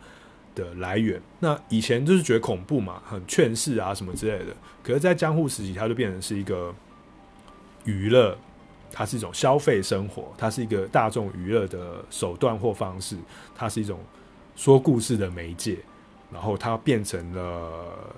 [0.56, 1.22] 的来源。
[1.40, 6.74] 那以前就是觉得恐怖嘛，很劝世啊什么之类的，可是，在江户时期，它就变成是一个
[7.86, 8.36] 娱乐，
[8.92, 13.16] 它是一种消费生活，它是一个大众娱乐的手段或方式，
[13.56, 14.00] 它是一种。
[14.56, 15.78] 说故事的媒介，
[16.32, 17.70] 然后它变成了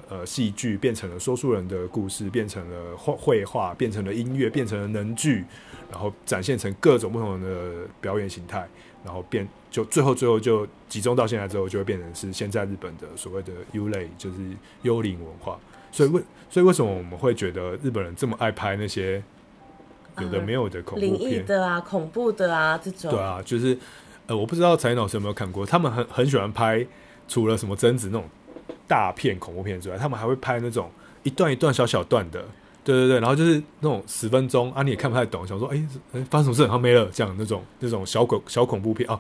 [0.10, 5.46] 呃戏剧，变成了说书人的故事，变成了绘绘画，变成了音乐，变成了能剧，
[5.90, 8.68] 然后展现成各种不同的表演形态，
[9.06, 14.38] 然后变就最后最后就集中到现在之后，就会变成是现在日本的所谓的幽类，就是
[14.82, 15.58] 幽灵文化。
[15.92, 19.24] 所以为所以为什么我们会觉得日本人这么爱拍那些
[20.20, 23.12] 有的没有的恐怖片、的啊、恐怖的啊这种？
[23.12, 23.78] 对啊，就是。
[24.28, 26.86] 呃，我不知道柴老师有没有看过，他们很很喜欢拍，
[27.28, 28.24] 除了什么贞子那种
[28.88, 30.90] 大片恐怖片之外，他们还会拍那种
[31.24, 32.42] 一段一段小小段的，
[32.86, 39.20] 对对对，然后就是那种十分钟啊，你也看不太懂，想说哎哎发生什么事，然后没了这样那种那种小恐小恐怖片啊，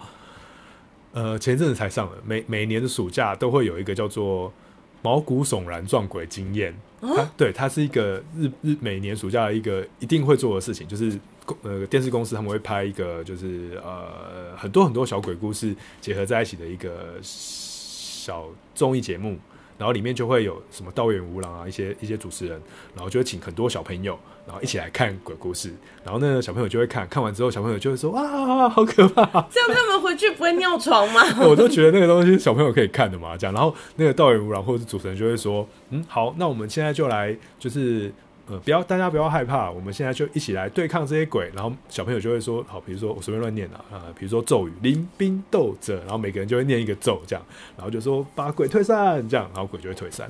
[1.12, 4.54] 呃，前阵子才上了，每每年的暑假都会有一个叫做
[5.02, 11.20] 毛骨悚然撞鬼经验，它对，它是一个日日每年暑假的一个一定会做的事情，就是。
[11.64, 19.38] 呃，电视公司他们会拍一个，就是呃很多很多小鬼故事结合在一起的一个小综艺节目，
[19.78, 22.62] 然后里面就会有什么道远无郎啊，一些一些主持人，
[22.96, 24.18] 然后就会请很多小朋友，
[24.48, 25.74] 然后一起来看鬼故事，
[26.04, 29.26] 然后那个小朋友就会看看完之后，小朋友就会说哇，好可怕！
[29.52, 31.22] 这样他们回去不会尿床吗？
[31.46, 38.14] 我都觉得那个东西小朋友可以看的嘛，这样，然后那个道远无郎或者是主持人就会说，嗯，好，那我们现在就来就是。
[38.50, 41.50] 呃，不要，大家不要害怕，我们现在就一起来对抗这些鬼。
[41.56, 47.46] 然后小朋友就会说，好，比如说我随便乱念啊，啊，比如说咒语，临兵斗者，然后每个人就会念一个咒，这样，
[47.78, 50.30] 然后就说把鬼退散，这样，然后鬼就会退散。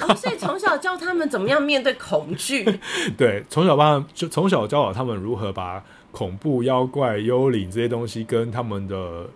[0.00, 2.66] 哦，所以从小教他们怎么样面对恐惧？
[3.16, 5.82] 对，从小帮就从小教导他们如何把
[6.12, 9.26] 恐怖、妖怪、幽灵这些东西跟他们的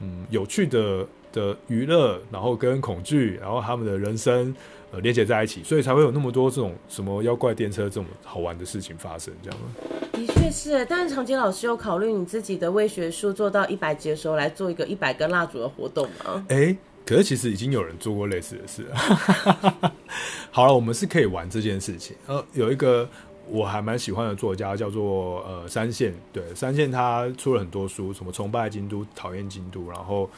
[0.00, 4.54] 嗯有趣的的娱乐，然后跟恐惧，然后他们的人生。
[4.96, 9.66] 呃，连接在一起，所以才会有那么多这种什么妖怪电车这种好玩的事情发生，这样吗？
[10.12, 16.46] 的确是，但是长杰老师有考虑你自己的伪学术做到一百集的时候来做一个一百根蜡烛的活动吗？
[16.48, 19.92] 哎、欸，可是其实已经有人做过类似的事了。
[20.50, 22.16] 好了，我们是可以玩这件事情。
[22.26, 23.06] 呃，有一个
[23.50, 30.30] 我还蛮喜欢的作家叫做呃三线，对，三线他出了很多书，什么崇拜京都、讨厌京都，然后。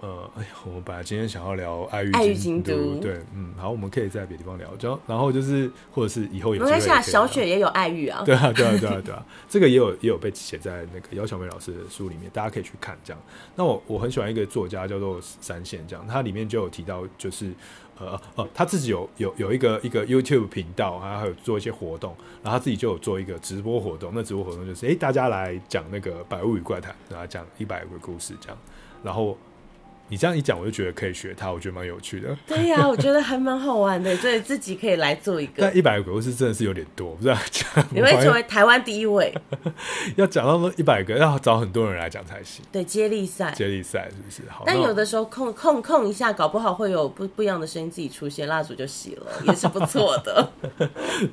[0.00, 6.64] 呃，哎呀，我们本来今天想要聊爱玉京都，对，嗯，好，我们可以在别的地方聊，就然后就是，或者是以后有机会。
[6.64, 8.22] 没关系啊，小雪也有爱玉啊。
[8.24, 13.22] 对啊，对啊，对啊，对啊，这个也有也有被写在那个姚小梅老师的书里面，大家可以去看这样。
[13.54, 17.52] 那我我很喜欢一个作家叫做三线，这样，他里面就有提到，就是
[17.98, 28.56] 呃呃，他自己有有有一个一个 YouTube 频道，还有做一些活动，然后他自己就有做一个直播活动，那直播活动就是，哎，大家来讲那个百物语怪谈，然后讲一百个故事这样，
[29.02, 29.36] 然后。
[30.10, 32.36] 你这样一讲，我就觉得可以学他，我觉得蛮有趣的。
[32.46, 35.62] 对呀、啊，我觉得还蛮好玩的，所以自己可以来做一个。
[35.62, 37.64] 但一百个鬼故事真的是有点多，不知道讲。
[37.94, 39.32] 你会成为台湾第一位。
[40.16, 42.64] 要讲到那一百个，要找很多人来讲才行。
[42.72, 43.52] 对，接力赛。
[43.52, 44.42] 接力赛是不是？
[44.50, 44.64] 好。
[44.66, 50.50] 但有的时候控控控一下，搞不好会有不不一样的声音自己出现，蜡烛就熄了，也是不错的。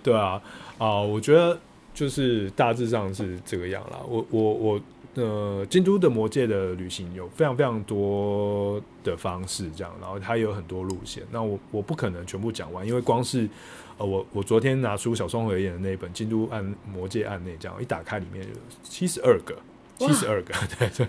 [0.04, 0.40] 对啊，
[0.78, 1.60] 啊、呃，我觉得
[1.96, 3.98] 就是大致上是这个样啦。
[4.08, 4.82] 我我我。
[5.20, 11.24] 呃，京都的魔界的旅行有非常非常多的方式，这样，然后它有很多路线。
[11.32, 13.50] 那我我不可能全部讲完，因为光是
[13.98, 18.54] 呃，我我昨天拿出小松和演的那一本《京都案魔界案内》，这样一打开里面有
[18.84, 19.58] 七十二个，
[19.98, 21.08] 七十二个， 对对，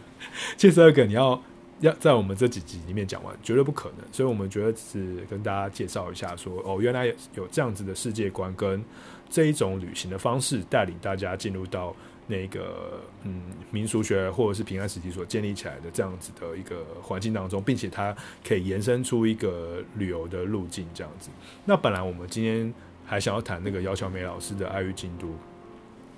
[0.57, 1.39] 七十二个，你要
[1.81, 4.07] 要在我们这几集里面讲完，绝对不可能。
[4.11, 7.05] 所以我们觉得是跟大家介绍一下说，说哦，原来
[7.35, 8.83] 有这样子的世界观跟
[9.29, 11.95] 这一种旅行的方式，带领大家进入到。
[12.29, 18.15] 那个嗯，民俗学或者是平安时期所建立起来的这样子的一个环境当中，并且它
[18.47, 21.31] 可以延伸出一个旅游的路径这样子。
[21.65, 22.73] 那本来我们今天
[23.05, 25.27] 还想要谈那个姚晓梅老师的《爱与京都》，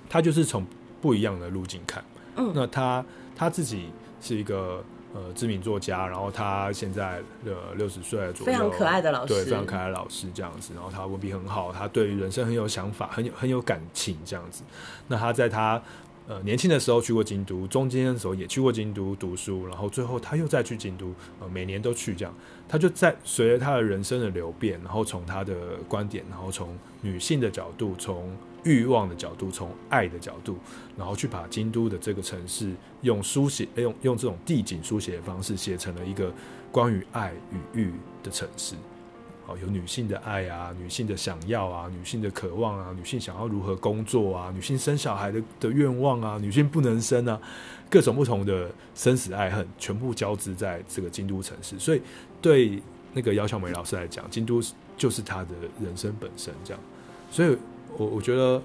[0.07, 0.63] 他就是从
[1.01, 2.03] 不一样的路径看。
[2.35, 3.03] 嗯，那他
[3.35, 3.89] 他自己
[4.21, 4.83] 是一个。
[5.13, 10.73] 呃，知名作家，然后他现在呃六十岁左右，非常可爱的老师，对，非常可爱的老师这样子。
[10.73, 14.63] 然后他文笔很好，他对于人生很有想法，很有很有感情这样子。
[15.07, 15.81] 那他在他
[16.27, 22.33] 呃年轻的时候去过京都，中间的时候也去过京都读书，然后最后他又再去京都，呃每年都去这样，
[22.67, 30.57] 他就在随着他的人生的流变，然后从他的观点，然后从女性的角度，从欲望的角度，从爱的角度，
[30.95, 36.31] 然后去把京都的这个城市用书写，用用这种地景书写的方式写成了一个
[36.71, 37.91] 关于爱与欲
[38.23, 38.75] 的城市。
[39.57, 47.39] 有女性的爱啊，女性的想要啊，女性的渴望啊，女性想要如何工作啊，女性生小孩的的愿望啊，女性不能生啊，
[47.89, 51.77] 各种不同的生死爱恨全部交织在这个京都城市。
[51.79, 52.01] 所以
[52.41, 52.81] 对
[53.13, 54.61] 那个姚小梅老师来讲，京都
[54.97, 55.49] 就是她的
[55.83, 56.81] 人生本身这样。
[57.29, 57.57] 所以
[57.97, 58.61] 我我觉得，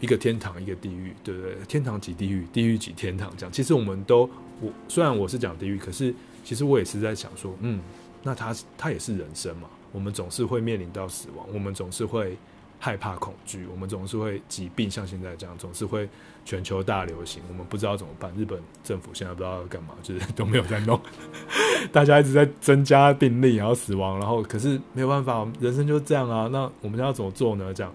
[0.00, 1.56] 一个天堂，一个地狱，对不对？
[1.68, 3.52] 天堂即地狱，地狱即天堂，这样。
[3.52, 4.28] 其实我们都，
[4.60, 7.80] 我虽然我是讲地狱，可是其实我也是在想说，嗯，
[8.22, 9.68] 那他他也是人生嘛。
[9.96, 12.36] 我们总是会面临到死亡，我们总是会
[12.78, 16.06] 害怕恐惧，我们总是会疾病，像现在这样，总是会
[16.44, 18.30] 全球大流行，我们不知道怎么办。
[18.36, 21.00] 日本政府现在不知道要干嘛，就是 都没有在弄，
[21.90, 26.46] 大家一直在增加病例，然后死亡，然后可是没有办法，人生就是这样啊。
[26.52, 27.72] 那我们要怎么做呢？
[27.72, 27.90] 这样，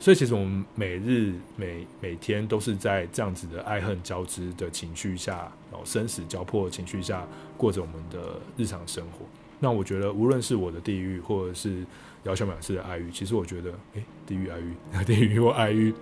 [0.00, 7.26] 所以其实我们每日每每天都是在这样子的爱恨交织的情绪下，然后生死交迫的情绪下，
[7.58, 9.26] 过着我们的日常生活。
[9.62, 11.84] 那我觉得，无论是我的地狱，或者是
[12.24, 14.74] 姚小满老师的爱欲，其实我觉得，哎，地狱爱欲，
[15.06, 15.94] 地狱或爱欲，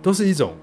[0.00, 0.54] 都是一种。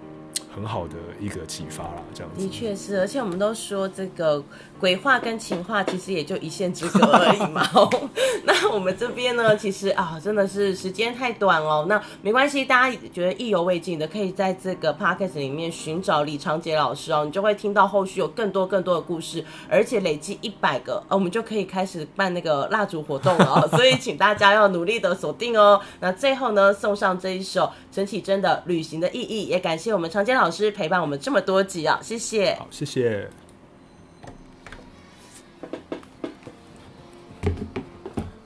[0.52, 2.42] 很好的一个启发啦，这样子。
[2.42, 4.44] 的确是，而且我们都说这个
[4.80, 7.68] 鬼话跟情话其实也就一线之隔而已嘛。
[8.46, 11.86] 那我们这边呢，其实啊，真的是时间太短哦。
[11.88, 23.68] 那没关系，大家觉得意犹未尽的，可以在这个 podcast 里面寻找李长杰老师哦，你就会听到后续有更多更多的故事，而且累计一百个，我们就可以开始办那个蜡烛活动了。
[23.76, 25.80] 所以请大家要努力的锁定哦。
[26.00, 32.56] 那最后呢，送上这一首陈绮贞的《旅行的意义》，也感谢我们长杰老师陪伴我们这么多集啊，谢谢。
[32.56, 33.30] 好，谢谢。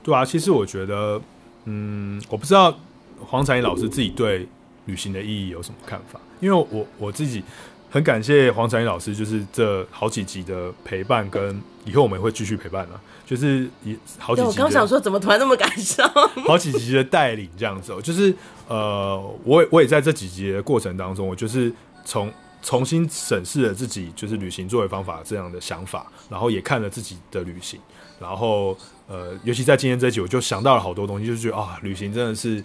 [0.04, 1.20] 对啊，其实我觉得，
[1.64, 2.78] 嗯，我不知道
[3.18, 4.46] 黄彩英老师自己对
[4.84, 7.42] 旅行的意义有什么看法，因为我我自己
[7.90, 14.46] 很感谢黄彩英老师，就是这好几集的陪伴，跟以后我们也会继续陪伴啊，就是一好几集。
[14.46, 16.08] 我刚想说，怎么突然那么感伤？
[16.46, 18.32] 好几集的带领这样子，就是
[18.68, 21.72] 呃，我也我也在这几集的过程当中，我就是。
[22.06, 22.30] 从
[22.60, 27.80] 重新审视了自己就是旅行作为方法这样的想法，然后也看了自己的旅行，
[28.20, 28.76] 然后
[29.06, 32.62] 呃，尤其在今天这一集，我就想到了好多东西，就是觉得啊，旅行真的是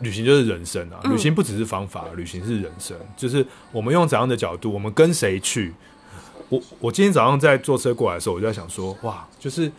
[0.00, 5.72] 旅行就是人生啊，旅行不只是方法，旅行是人生，就是我们用怎样的角度，我们跟谁去。
[6.48, 9.70] 我我今天早上在坐车过来的时候，我就在想说，哇，就是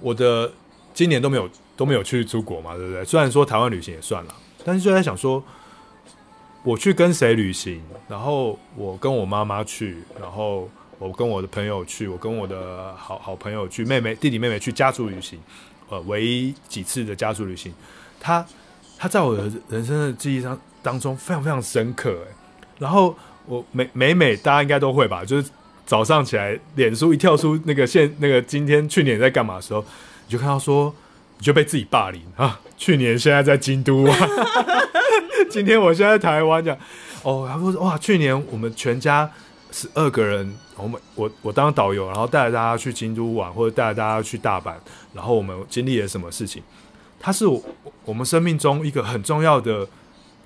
[0.00, 0.50] 我的
[0.94, 3.04] 今年都没有都没有去出国嘛，对不对？
[3.04, 5.42] 虽然说台湾旅行也算了，但是就在想说。
[6.62, 7.80] 我去跟谁旅行？
[8.06, 10.68] 然后我跟我妈妈去，然后
[11.00, 15.38] 我跟我的朋友去，我跟我的好好朋友去，妹妹、弟弟、妹妹去家族旅行，
[15.88, 17.72] 呃，唯一几次的家族旅行，
[18.20, 18.44] 他
[18.98, 22.34] 他在我的人生的记忆当当中非常非常深刻，哎，
[22.78, 25.48] 然后我每每每大家应该都会吧，就是
[25.86, 29.82] 早上起来，脸书一跳出那个现那个今天去年在干嘛的时候，
[30.26, 30.94] 你就看到说
[31.38, 34.16] 你就被自己霸凌啊，去年现在在京都啊。
[35.48, 36.76] 今天我现在台湾讲，
[37.22, 39.28] 哦，他说哇，去年我们全家
[39.72, 44.74] 十二个人，我们我我当导游，然后带着大家去京都玩，或者带着大家去大阪，
[45.14, 46.62] 然后我们经历了什么事情？
[47.18, 47.62] 它是我
[48.04, 49.86] 我们生命中一个很重要的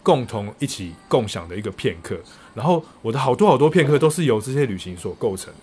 [0.02, 2.16] 共同一起共享的一个片刻，
[2.54, 5.60] 然后我的好多好多片刻都是由这些旅行所构成的。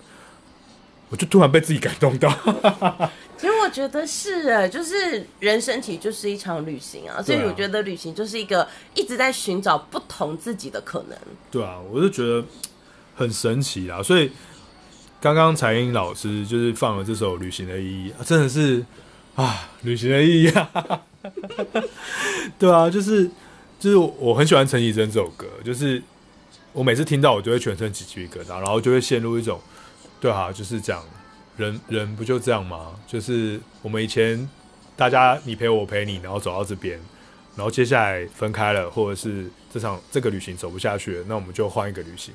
[1.09, 2.29] 我就突然被自己感动到，
[3.37, 11.17] 其实我觉得是哎，就是人生其实就是一场旅行啊，所以我觉得旅行就是一个一直在寻找不同自己的可能。
[11.51, 12.41] 对啊，我就觉得
[13.21, 14.03] 很神奇啦。
[14.03, 14.31] 所以
[15.19, 18.85] 刚刚才英老师就是放了这首《旅行的意义》，真的是
[19.35, 21.01] 啊，旅行的意义啊，
[22.59, 23.29] 对啊，就是
[23.79, 26.01] 就是我很喜欢陈绮贞这首歌，就是
[26.73, 29.59] 我每次听到我就会全身起鸡皮疙瘩，然后就会陷入一种。
[30.19, 31.03] 对啊，就是这样，
[31.57, 32.93] 人人不就这样吗？
[33.07, 34.47] 就是我们以前
[34.95, 36.99] 大家你陪，我陪你，然后走到这边，
[37.55, 42.31] 然后接下来分开了，或者是这场这个旅行走不下去了，那我们就换一个旅行。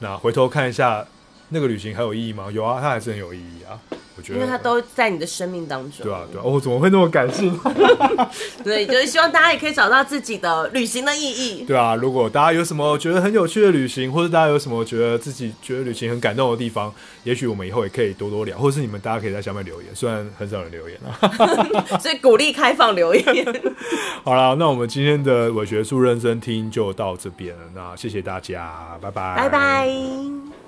[0.00, 1.06] 那回头看一下
[1.50, 2.48] 那个旅行还有意义吗？
[2.52, 3.78] 有啊，它还是很有意义啊。
[4.16, 6.04] 我觉得，因为它都在你的生命当中。
[6.04, 6.42] 对啊，对啊。
[6.44, 7.58] 我、哦、怎么会那么感性？
[8.62, 11.64] 对，就是希望大家也可以找到自己的旅行的意义。
[11.64, 16.92] 对啊，如果大家有什么觉得很有趣的旅行，或者大家有什么觉得自己觉得旅行很感动的地方，
[17.24, 21.16] 也许我们以后也可以多多聊，或者是你们大家可以在下面留言，虽然很少人留言啊。
[21.98, 23.62] 所以鼓励开放留言。
[24.22, 30.59] 好了，那我们今天的伪学术认真听就到这边了，那谢谢大家，拜拜，拜拜。